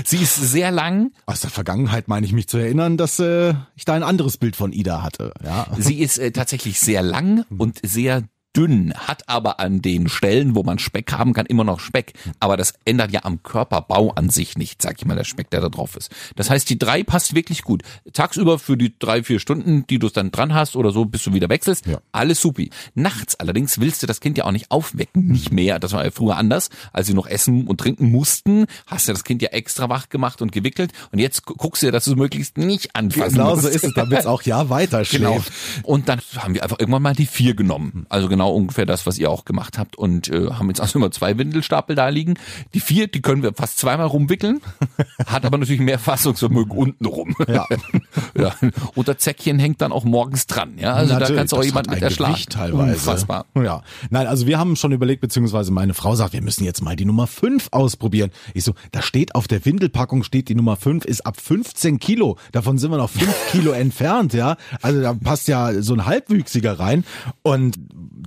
sie 0.05 0.17
ist 0.17 0.35
sehr 0.35 0.69
lang, 0.69 1.11
Aus 1.25 1.41
der 1.41 1.49
Vergangenheit 1.49 2.07
meine 2.07 2.25
ich 2.25 2.31
mich 2.31 2.47
zu 2.47 2.57
erinnern, 2.59 2.95
dass 2.95 3.19
äh, 3.19 3.55
ich 3.75 3.85
da 3.85 3.93
ein 3.93 4.03
anderes 4.03 4.37
Bild 4.37 4.55
von 4.55 4.71
Ida 4.71 5.01
hatte. 5.01 5.33
Ja. 5.43 5.65
sie 5.79 5.99
ist 5.99 6.19
äh, 6.19 6.31
tatsächlich 6.31 6.79
sehr 6.79 7.01
lang 7.01 7.43
und 7.57 7.79
sehr 7.83 8.23
dünn, 8.57 8.91
hat 8.95 9.29
aber 9.29 9.59
an 9.59 9.81
den 9.83 10.09
Stellen, 10.09 10.55
wo 10.55 10.63
man 10.63 10.79
Speck 10.79 11.11
haben 11.13 11.33
kann, 11.33 11.45
immer 11.45 11.63
noch 11.63 11.79
Speck. 11.79 12.13
Aber 12.39 12.57
das 12.57 12.73
ändert 12.85 13.11
ja 13.11 13.23
am 13.23 13.43
Körperbau 13.43 14.11
an 14.13 14.29
sich 14.29 14.57
nicht, 14.57 14.81
sag 14.81 14.95
ich 14.97 15.05
mal, 15.05 15.15
der 15.15 15.23
Speck, 15.25 15.49
der 15.51 15.61
da 15.61 15.69
drauf 15.69 15.95
ist. 15.95 16.11
Das 16.35 16.49
heißt, 16.49 16.67
die 16.69 16.79
drei 16.79 17.03
passt 17.03 17.35
wirklich 17.35 17.61
gut. 17.63 17.83
Tagsüber 18.13 18.57
für 18.59 18.77
die 18.77 18.93
drei, 18.97 19.21
vier 19.23 19.39
Stunden, 19.39 19.85
die 19.87 19.99
du 19.99 20.07
es 20.07 20.13
dann 20.13 20.31
dran 20.31 20.53
hast 20.55 20.75
oder 20.75 20.91
so, 20.91 21.05
bis 21.05 21.23
du 21.23 21.33
wieder 21.33 21.49
wechselst, 21.49 21.85
Ja. 21.85 21.99
alles 22.11 22.41
supi. 22.41 22.71
Nachts 22.95 23.35
allerdings 23.39 23.79
willst 23.79 24.01
du 24.01 24.07
das 24.07 24.19
Kind 24.19 24.37
ja 24.37 24.45
auch 24.45 24.51
nicht 24.51 24.71
aufwecken, 24.71 25.27
nicht 25.27 25.51
mehr. 25.51 25.77
Das 25.79 25.93
war 25.93 26.03
ja 26.03 26.11
früher 26.11 26.37
anders, 26.37 26.69
als 26.93 27.07
sie 27.07 27.13
noch 27.13 27.27
essen 27.27 27.67
und 27.67 27.79
trinken 27.79 28.09
mussten, 28.11 28.65
hast 28.87 29.07
du 29.07 29.11
das 29.13 29.23
Kind 29.23 29.41
ja 29.41 29.49
extra 29.49 29.89
wach 29.89 30.09
gemacht 30.09 30.41
und 30.41 30.51
gewickelt 30.51 30.91
und 31.11 31.19
jetzt 31.19 31.45
gu- 31.45 31.53
guckst 31.55 31.83
du 31.83 31.87
ja, 31.87 31.91
dass 31.91 32.05
du 32.05 32.11
es 32.11 32.17
möglichst 32.17 32.57
nicht 32.57 32.95
anfassen 32.95 33.35
Genau 33.35 33.51
musst. 33.51 33.63
so 33.63 33.67
ist 33.69 33.83
es, 33.83 33.93
damit 33.93 34.19
es 34.19 34.25
auch 34.25 34.41
ja 34.43 34.69
weiter 34.69 35.03
Genau. 35.11 35.33
schläft. 35.33 35.51
Und 35.83 36.09
dann 36.09 36.21
haben 36.37 36.53
wir 36.53 36.63
einfach 36.63 36.79
irgendwann 36.79 37.01
mal 37.01 37.13
die 37.13 37.25
vier 37.27 37.53
genommen. 37.55 38.05
Also 38.09 38.27
genau 38.29 38.46
ungefähr 38.53 38.85
das, 38.85 39.05
was 39.05 39.17
ihr 39.17 39.29
auch 39.29 39.45
gemacht 39.45 39.77
habt. 39.77 39.95
Und 39.97 40.29
äh, 40.29 40.51
haben 40.51 40.67
jetzt 40.69 40.81
also 40.81 40.99
immer 40.99 41.11
zwei 41.11 41.37
Windelstapel 41.37 41.95
da 41.95 42.09
liegen. 42.09 42.35
Die 42.73 42.79
vier, 42.79 43.07
die 43.07 43.21
können 43.21 43.43
wir 43.43 43.53
fast 43.53 43.79
zweimal 43.79 44.07
rumwickeln. 44.07 44.61
Hat 45.25 45.45
aber 45.45 45.57
natürlich 45.57 45.81
mehr 45.81 45.99
Fassungsvermögen 45.99 46.71
unten 46.71 47.05
rum. 47.05 47.35
Ja. 47.47 47.65
ja. 48.37 48.55
Und 48.95 49.07
das 49.07 49.17
Zäckchen 49.17 49.59
hängt 49.59 49.81
dann 49.81 49.91
auch 49.91 50.03
morgens 50.03 50.47
dran. 50.47 50.73
Ja, 50.77 50.93
also 50.93 51.13
da 51.13 51.19
Natürlich, 51.19 51.37
kannst 51.37 51.51
du 51.51 51.55
auch 51.57 51.59
das 51.59 51.67
jemand 51.67 51.87
hat 51.87 51.95
mit 51.95 52.03
ein 52.03 52.07
erschlagen. 52.07 52.33
Gewicht 52.33 52.51
teilweise. 52.51 52.93
Unfassbar. 52.93 53.45
Ja. 53.55 53.83
Nein, 54.09 54.27
also 54.27 54.47
wir 54.47 54.59
haben 54.59 54.75
schon 54.75 54.91
überlegt, 54.91 55.21
beziehungsweise 55.21 55.71
meine 55.71 55.93
Frau 55.93 56.15
sagt, 56.15 56.33
wir 56.33 56.41
müssen 56.41 56.63
jetzt 56.63 56.81
mal 56.81 56.95
die 56.95 57.05
Nummer 57.05 57.27
5 57.27 57.69
ausprobieren. 57.71 58.31
Ich 58.53 58.63
so, 58.63 58.73
da 58.91 59.01
steht 59.01 59.35
auf 59.35 59.47
der 59.47 59.65
Windelpackung 59.65 60.23
steht 60.23 60.49
die 60.49 60.55
Nummer 60.55 60.75
5 60.75 61.05
ist 61.05 61.25
ab 61.25 61.39
15 61.39 61.99
Kilo. 61.99 62.37
Davon 62.51 62.77
sind 62.77 62.91
wir 62.91 62.97
noch 62.97 63.09
5 63.09 63.33
Kilo 63.51 63.71
entfernt, 63.71 64.33
ja. 64.33 64.57
Also 64.81 65.01
da 65.01 65.13
passt 65.13 65.47
ja 65.47 65.81
so 65.81 65.93
ein 65.93 66.05
Halbwüchsiger 66.05 66.79
rein. 66.79 67.03
Und 67.43 67.77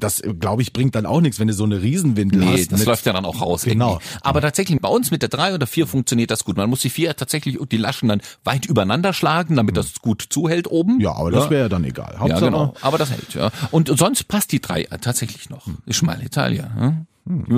das, 0.00 0.09
glaube 0.38 0.62
ich, 0.62 0.72
bringt 0.72 0.94
dann 0.94 1.06
auch 1.06 1.20
nichts, 1.20 1.38
wenn 1.40 1.48
du 1.48 1.54
so 1.54 1.64
eine 1.64 1.80
Riesenwindel 1.82 2.40
Nee, 2.40 2.58
hast. 2.58 2.72
das 2.72 2.84
läuft 2.84 3.06
ja 3.06 3.12
dann 3.12 3.24
auch 3.24 3.40
raus. 3.40 3.62
Genau. 3.64 3.92
Irgendwie. 3.94 4.06
Aber 4.22 4.40
tatsächlich, 4.40 4.80
bei 4.80 4.88
uns 4.88 5.10
mit 5.10 5.22
der 5.22 5.28
drei 5.28 5.54
oder 5.54 5.66
vier 5.66 5.86
funktioniert 5.86 6.30
das 6.30 6.44
gut. 6.44 6.56
Man 6.56 6.68
muss 6.70 6.80
die 6.80 6.90
vier 6.90 7.14
tatsächlich 7.16 7.58
und 7.58 7.72
die 7.72 7.76
Laschen 7.76 8.08
dann 8.08 8.20
weit 8.44 8.66
übereinander 8.66 9.12
schlagen, 9.12 9.56
damit 9.56 9.76
das 9.76 10.00
gut 10.00 10.24
zuhält 10.30 10.70
oben. 10.70 11.00
Ja, 11.00 11.12
aber 11.14 11.30
das 11.30 11.50
wäre 11.50 11.62
ja 11.62 11.68
dann 11.68 11.84
egal. 11.84 12.12
Ja, 12.14 12.20
Hauptsache, 12.20 12.44
genau. 12.46 12.74
Aber 12.82 12.98
das 12.98 13.10
hält, 13.10 13.34
ja. 13.34 13.50
Und 13.70 13.88
sonst 13.98 14.24
passt 14.28 14.52
die 14.52 14.60
drei 14.60 14.84
tatsächlich 15.00 15.50
noch. 15.50 15.66
Ist 15.86 16.02
mal 16.02 16.20
Italia. 16.22 16.70
Hm? 16.74 17.06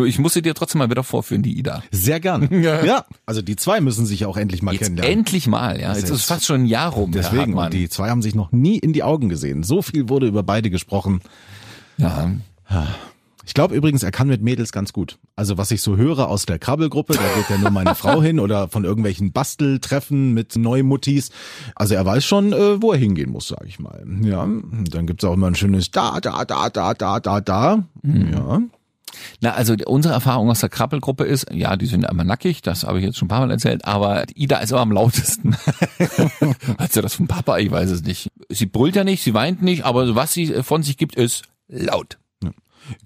Ich 0.04 0.18
muss 0.18 0.34
sie 0.34 0.42
dir 0.42 0.54
trotzdem 0.54 0.80
mal 0.80 0.90
wieder 0.90 1.04
vorführen, 1.04 1.42
die 1.42 1.56
Ida. 1.56 1.82
Sehr 1.92 2.20
gern. 2.20 2.48
Ja. 2.62 3.06
Also 3.26 3.40
die 3.42 3.56
zwei 3.56 3.80
müssen 3.80 4.04
sich 4.06 4.26
auch 4.26 4.36
endlich 4.36 4.60
mal 4.60 4.72
Jetzt 4.72 4.82
kennenlernen. 4.82 5.18
endlich 5.20 5.46
mal, 5.46 5.80
ja. 5.80 5.94
Jetzt 5.94 6.04
ist- 6.04 6.10
ist 6.10 6.24
fast 6.24 6.44
schon 6.44 6.62
ein 6.62 6.66
Jahr 6.66 6.92
rum. 6.92 7.12
Deswegen, 7.12 7.56
die 7.70 7.88
zwei 7.88 8.10
haben 8.10 8.20
sich 8.22 8.34
noch 8.34 8.50
nie 8.52 8.78
in 8.78 8.92
die 8.92 9.02
Augen 9.02 9.28
gesehen. 9.28 9.62
So 9.62 9.80
viel 9.80 10.08
wurde 10.08 10.26
über 10.26 10.42
beide 10.42 10.68
gesprochen. 10.68 11.20
Ja. 11.98 12.30
Ich 13.44 13.54
glaube 13.54 13.74
übrigens, 13.74 14.02
er 14.02 14.12
kann 14.12 14.28
mit 14.28 14.40
Mädels 14.40 14.70
ganz 14.70 14.92
gut. 14.92 15.18
Also 15.34 15.58
was 15.58 15.70
ich 15.72 15.82
so 15.82 15.96
höre 15.96 16.28
aus 16.28 16.46
der 16.46 16.58
Krabbelgruppe, 16.58 17.14
da 17.14 17.20
geht 17.36 17.50
ja 17.50 17.58
nur 17.58 17.70
meine 17.70 17.94
Frau 17.94 18.22
hin 18.22 18.38
oder 18.38 18.68
von 18.68 18.84
irgendwelchen 18.84 19.32
Basteltreffen 19.32 20.32
mit 20.32 20.54
Neumuttis. 20.56 21.30
Also 21.74 21.94
er 21.94 22.06
weiß 22.06 22.24
schon, 22.24 22.52
äh, 22.52 22.80
wo 22.80 22.92
er 22.92 22.98
hingehen 22.98 23.30
muss, 23.30 23.48
sage 23.48 23.66
ich 23.66 23.80
mal. 23.80 24.04
Ja, 24.22 24.48
dann 24.90 25.06
gibt's 25.06 25.24
auch 25.24 25.34
immer 25.34 25.48
ein 25.48 25.56
schönes 25.56 25.90
da, 25.90 26.20
da, 26.20 26.44
da, 26.44 26.70
da, 26.70 26.94
da, 26.94 27.20
da, 27.20 27.40
da. 27.40 27.84
Ja. 28.04 28.62
Na, 29.40 29.50
also 29.52 29.74
unsere 29.86 30.14
Erfahrung 30.14 30.48
aus 30.50 30.60
der 30.60 30.68
Krabbelgruppe 30.68 31.24
ist, 31.24 31.46
ja, 31.52 31.76
die 31.76 31.86
sind 31.86 32.04
immer 32.04 32.24
nackig, 32.24 32.62
das 32.62 32.84
habe 32.84 32.98
ich 32.98 33.04
jetzt 33.04 33.18
schon 33.18 33.26
ein 33.26 33.28
paar 33.28 33.40
Mal 33.40 33.50
erzählt, 33.50 33.84
aber 33.84 34.24
Ida 34.34 34.58
ist 34.58 34.70
immer 34.70 34.80
am 34.80 34.92
lautesten. 34.92 35.54
Hat 36.78 36.92
sie 36.92 37.02
das 37.02 37.14
vom 37.14 37.26
Papa? 37.26 37.58
Ich 37.58 37.70
weiß 37.70 37.90
es 37.90 38.02
nicht. 38.02 38.30
Sie 38.48 38.66
brüllt 38.66 38.96
ja 38.96 39.04
nicht, 39.04 39.22
sie 39.22 39.34
weint 39.34 39.62
nicht, 39.62 39.84
aber 39.84 40.14
was 40.14 40.32
sie 40.32 40.62
von 40.62 40.82
sich 40.82 40.96
gibt, 40.96 41.16
ist 41.16 41.42
laut. 41.72 42.18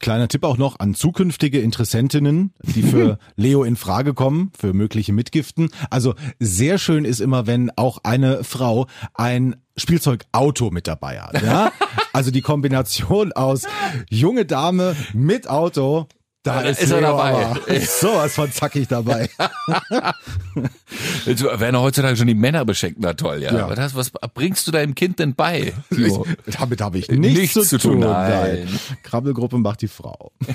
Kleiner 0.00 0.29
Tipp 0.29 0.44
auch 0.44 0.57
noch 0.57 0.79
an 0.81 0.94
zukünftige 0.94 1.61
Interessentinnen, 1.61 2.52
die 2.62 2.83
für 2.83 3.18
Leo 3.37 3.62
in 3.62 3.76
Frage 3.76 4.14
kommen, 4.14 4.50
für 4.59 4.72
mögliche 4.72 5.12
Mitgiften. 5.12 5.70
Also 5.90 6.14
sehr 6.38 6.79
schön 6.79 7.05
ist 7.05 7.20
immer, 7.20 7.46
wenn 7.46 7.70
auch 7.76 7.98
eine 8.02 8.44
Frau 8.44 8.87
ein 9.14 9.57
Spielzeugauto 9.76 10.70
mit 10.70 10.87
dabei 10.87 11.20
hat. 11.20 11.42
Ja? 11.42 11.72
Also 12.12 12.31
die 12.31 12.40
Kombination 12.40 13.33
aus 13.33 13.64
junge 14.09 14.46
Dame 14.46 14.96
mit 15.12 15.50
Auto, 15.50 16.07
da 16.47 16.63
Da 16.63 16.69
ist, 16.69 16.81
ist 16.83 16.91
er 16.91 17.01
Leo 17.01 17.17
dabei. 17.17 17.47
aber 17.47 17.81
sowas 17.81 18.35
von 18.35 18.51
zackig 18.53 18.89
dabei. 18.89 19.29
Jetzt 21.27 21.43
werden 21.43 21.79
heutzutage 21.81 22.17
schon 22.17 22.27
die 22.27 22.35
Männer 22.35 22.65
beschenkt, 22.65 22.99
na 23.01 23.15
toll, 23.15 23.43
ja. 23.43 23.53
Ja. 23.55 23.65
Aber 23.65 23.75
das, 23.75 23.95
was 23.95 24.11
bringst 24.35 24.67
du 24.67 24.71
deinem 24.73 24.95
Kind 24.95 25.19
denn 25.19 25.35
bei? 25.35 25.73
Timo? 25.93 26.27
Damit 26.59 26.81
habe 26.81 26.99
ich 26.99 27.09
nichts, 27.09 27.57
Nichts 27.57 27.69
zu 27.71 27.79
tun, 27.79 28.01
tun. 28.01 28.11
nein. 28.11 28.69
Krabbelgruppe 29.03 29.59
macht 29.59 29.83
die 29.83 29.89
Frau. 29.89 30.33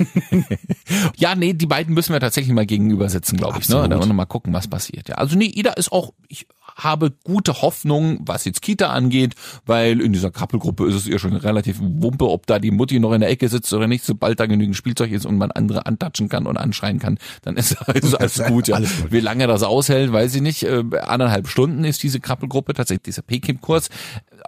Ja, 1.16 1.34
nee, 1.34 1.52
die 1.54 1.66
beiden 1.66 1.94
müssen 1.94 2.12
wir 2.12 2.20
tatsächlich 2.20 2.52
mal 2.52 2.66
gegenüber 2.66 3.08
sitzen, 3.08 3.36
glaube 3.36 3.58
ich. 3.60 3.68
Ne? 3.68 3.88
Da 3.88 3.98
wollen 3.98 4.08
wir 4.08 4.14
mal 4.14 4.26
gucken, 4.26 4.52
was 4.52 4.68
passiert. 4.68 5.08
Ja, 5.08 5.16
also 5.16 5.36
nee, 5.36 5.46
Ida 5.46 5.72
ist 5.72 5.90
auch, 5.92 6.12
ich 6.28 6.46
habe 6.76 7.12
gute 7.24 7.62
Hoffnung, 7.62 8.20
was 8.24 8.44
jetzt 8.44 8.62
Kita 8.62 8.88
angeht, 8.88 9.34
weil 9.66 10.00
in 10.00 10.12
dieser 10.12 10.30
Krabbelgruppe 10.30 10.86
ist 10.86 10.94
es 10.94 11.06
ihr 11.06 11.18
schon 11.18 11.34
relativ 11.34 11.78
wumpe, 11.80 12.28
ob 12.28 12.46
da 12.46 12.58
die 12.58 12.70
Mutti 12.70 13.00
noch 13.00 13.12
in 13.12 13.20
der 13.20 13.30
Ecke 13.30 13.48
sitzt 13.48 13.72
oder 13.72 13.86
nicht. 13.86 14.04
Sobald 14.04 14.40
da 14.40 14.46
genügend 14.46 14.76
Spielzeug 14.76 15.12
ist 15.12 15.26
und 15.26 15.38
man 15.38 15.50
andere 15.50 15.86
antatschen 15.86 16.28
kann 16.28 16.46
und 16.46 16.56
anschreien 16.56 16.98
kann, 16.98 17.18
dann 17.42 17.56
ist, 17.56 17.76
ist 17.94 18.14
alles 18.20 18.42
gut. 18.44 18.68
Ja. 18.68 18.76
Alles 18.76 19.00
gut. 19.00 19.12
Wie 19.12 19.20
lange 19.20 19.46
das 19.46 19.62
aushält, 19.62 20.12
weiß 20.12 20.34
ich 20.34 20.42
nicht. 20.42 20.62
Äh, 20.64 20.84
anderthalb 21.00 21.48
Stunden 21.48 21.84
ist 21.84 22.02
diese 22.02 22.20
Krabbelgruppe, 22.20 22.74
tatsächlich 22.74 23.02
dieser 23.02 23.22
P-Kim-Kurs. 23.22 23.90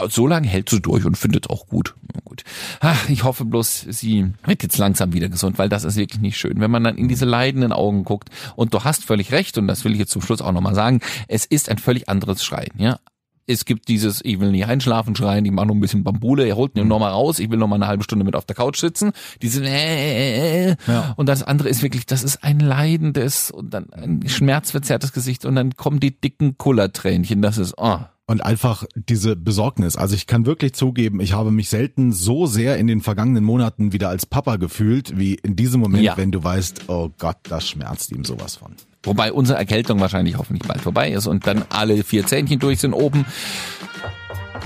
So 0.09 0.27
lange 0.27 0.49
hält 0.49 0.71
sie 0.71 0.81
durch 0.81 1.05
und 1.05 1.17
findet 1.17 1.51
auch 1.51 1.67
gut. 1.67 1.95
Gut. 2.25 2.43
Ach, 2.81 3.09
ich 3.09 3.25
hoffe 3.25 3.45
bloß, 3.45 3.87
sie 3.91 4.33
wird 4.45 4.63
jetzt 4.63 4.79
langsam 4.79 5.13
wieder 5.13 5.29
gesund, 5.29 5.59
weil 5.59 5.69
das 5.69 5.85
ist 5.85 5.97
wirklich 5.97 6.21
nicht 6.21 6.37
schön. 6.37 6.61
Wenn 6.61 6.71
man 6.71 6.83
dann 6.83 6.97
in 6.97 7.09
diese 7.09 7.25
leidenden 7.25 7.73
Augen 7.73 8.05
guckt 8.05 8.31
und 8.57 8.75
du 8.75 8.83
hast 8.83 9.05
völlig 9.05 9.33
recht 9.33 9.59
und 9.59 9.69
das 9.69 9.85
will 9.85 9.93
ich 9.93 9.99
jetzt 9.99 10.11
zum 10.11 10.23
Schluss 10.23 10.41
auch 10.41 10.53
nochmal 10.53 10.75
sagen, 10.75 11.01
es 11.29 11.45
ist 11.45 11.69
ein 11.69 11.79
völlig 11.79 12.09
anderes 12.15 12.45
Schreien, 12.45 12.73
ja. 12.79 12.99
Es 13.47 13.67
gibt 13.67 13.89
dieses, 13.89 14.25
ich 14.25 14.41
will 14.41 14.53
nicht 14.53 14.65
einschlafen 14.67 15.15
schreien, 15.15 15.45
ich 15.45 15.53
mache 15.53 15.67
noch 15.67 15.75
ein 15.75 15.81
bisschen 15.81 16.03
Bambule, 16.03 16.47
er 16.49 16.57
holt 16.57 16.79
ihn 16.79 16.89
nochmal 16.89 17.11
raus, 17.13 17.39
ich 17.39 17.51
will 17.51 17.59
noch 17.59 17.69
mal 17.69 17.75
eine 17.77 17.87
halbe 17.87 18.03
Stunde 18.03 18.25
mit 18.25 18.37
auf 18.37 18.47
der 18.47 18.57
Couch 18.57 18.79
sitzen. 18.79 19.13
Diese 19.43 19.63
äh, 19.63 20.71
äh, 20.71 20.77
Ja. 20.87 21.13
und 21.19 21.29
das 21.29 21.43
andere 21.43 21.69
ist 21.69 21.83
wirklich, 21.83 22.07
das 22.07 22.23
ist 22.23 22.43
ein 22.43 22.59
leidendes 22.59 23.51
und 23.51 23.75
dann 23.75 23.93
ein 23.93 24.27
schmerzverzerrtes 24.27 25.13
Gesicht 25.13 25.45
und 25.45 25.57
dann 25.57 25.77
kommen 25.77 26.01
die 26.01 26.19
dicken 26.19 26.57
Kullertränchen, 26.57 27.43
das 27.43 27.59
ist, 27.59 27.75
oh. 27.77 27.99
Und 28.27 28.43
einfach 28.43 28.85
diese 28.95 29.37
Besorgnis. 29.37 29.97
Also 29.97 30.15
ich 30.15 30.27
kann 30.27 30.47
wirklich 30.47 30.73
zugeben, 30.73 31.21
ich 31.21 31.35
habe 31.35 31.51
mich 31.51 31.69
selten 31.69 32.11
so 32.13 32.47
sehr 32.47 32.79
in 32.79 32.87
den 32.87 33.03
vergangenen 33.03 33.45
Monaten 33.45 33.93
wieder 33.93 34.09
als 34.09 34.25
Papa 34.25 34.57
gefühlt, 34.57 35.19
wie 35.19 35.35
in 35.35 35.55
diesem 35.57 35.83
Moment, 35.83 36.03
Ja. 36.05 36.17
wenn 36.17 36.33
du 36.33 36.43
weißt, 36.43 36.89
oh 36.89 37.11
Gott, 37.19 37.37
das 37.43 37.69
schmerzt 37.69 38.11
ihm 38.13 38.25
sowas 38.25 38.57
von. 38.57 38.73
Wobei 39.05 39.33
unsere 39.33 39.59
Erkältung 39.59 40.01
wahrscheinlich 40.01 40.39
hoffentlich 40.39 40.67
bald 40.67 40.81
vorbei 40.81 41.11
ist 41.11 41.27
und 41.27 41.47
dann 41.47 41.65
alle 41.69 42.03
vier 42.05 42.27
Zähnchen 42.27 42.59
durch 42.59 42.81
sind 42.81 42.95
oben. 42.95 43.27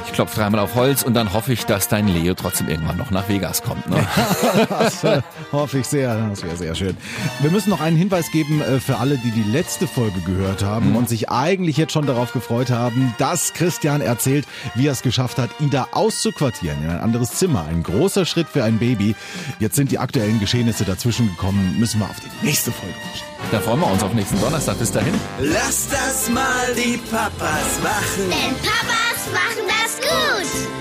Ich 0.07 0.13
klopfe 0.13 0.37
dreimal 0.37 0.61
auf 0.61 0.75
Holz 0.75 1.03
und 1.03 1.15
dann 1.15 1.33
hoffe 1.33 1.53
ich, 1.53 1.65
dass 1.67 1.89
dein 1.89 2.09
Leo 2.09 2.35
trotzdem 2.35 2.69
irgendwann 2.69 2.97
noch 2.97 3.11
nach 3.11 3.29
Vegas 3.29 3.63
kommt. 3.63 3.89
Ne? 3.89 3.97
Das 4.69 5.05
äh, 5.05 5.23
hoffe 5.53 5.79
ich 5.79 5.87
sehr. 5.87 6.29
Das 6.29 6.43
wäre 6.43 6.57
sehr 6.57 6.75
schön. 6.75 6.97
Wir 7.41 7.51
müssen 7.51 7.71
noch 7.71 7.81
einen 7.81 7.97
Hinweis 7.97 8.31
geben 8.31 8.61
äh, 8.61 8.81
für 8.81 8.99
alle, 8.99 9.19
die 9.19 9.31
die 9.31 9.43
letzte 9.43 9.87
Folge 9.87 10.21
gehört 10.21 10.63
haben 10.63 10.97
und 10.97 11.09
sich 11.09 11.31
eigentlich 11.31 11.77
jetzt 11.77 11.93
schon 11.93 12.07
darauf 12.07 12.33
gefreut 12.33 12.71
haben, 12.71 13.15
dass 13.19 13.53
Christian 13.55 14.01
erzählt, 14.01 14.47
wie 14.75 14.87
er 14.87 14.93
es 14.93 15.03
geschafft 15.03 15.39
hat, 15.39 15.51
Ida 15.61 15.89
auszuquartieren 15.93 16.83
in 16.83 16.91
ein 16.91 17.01
anderes 17.01 17.33
Zimmer. 17.33 17.67
Ein 17.69 17.83
großer 17.83 18.27
Schritt 18.27 18.49
für 18.49 18.65
ein 18.65 18.79
Baby. 18.79 19.15
Jetzt 19.59 19.77
sind 19.77 19.91
die 19.91 19.99
aktuellen 19.99 20.41
Geschehnisse 20.41 20.85
dazwischen 20.85 21.29
gekommen. 21.29 21.77
Müssen 21.79 22.01
wir 22.01 22.07
auf 22.07 22.21
die 22.21 22.47
nächste 22.47 22.73
Folge 22.73 22.95
warten. 22.95 23.29
Da 23.51 23.61
freuen 23.61 23.81
wir 23.81 23.91
uns 23.91 24.03
auf 24.03 24.13
nächsten 24.13 24.41
Donnerstag. 24.41 24.79
Bis 24.79 24.93
dahin. 24.93 25.15
Lass 25.41 25.89
das 25.89 26.29
mal 26.31 26.75
die 26.77 26.99
Papas 27.11 27.81
machen. 27.83 28.31
Denn 28.31 29.08
Papas 29.19 29.33
machen 29.33 29.67
das 29.67 29.97
gut. 30.01 30.78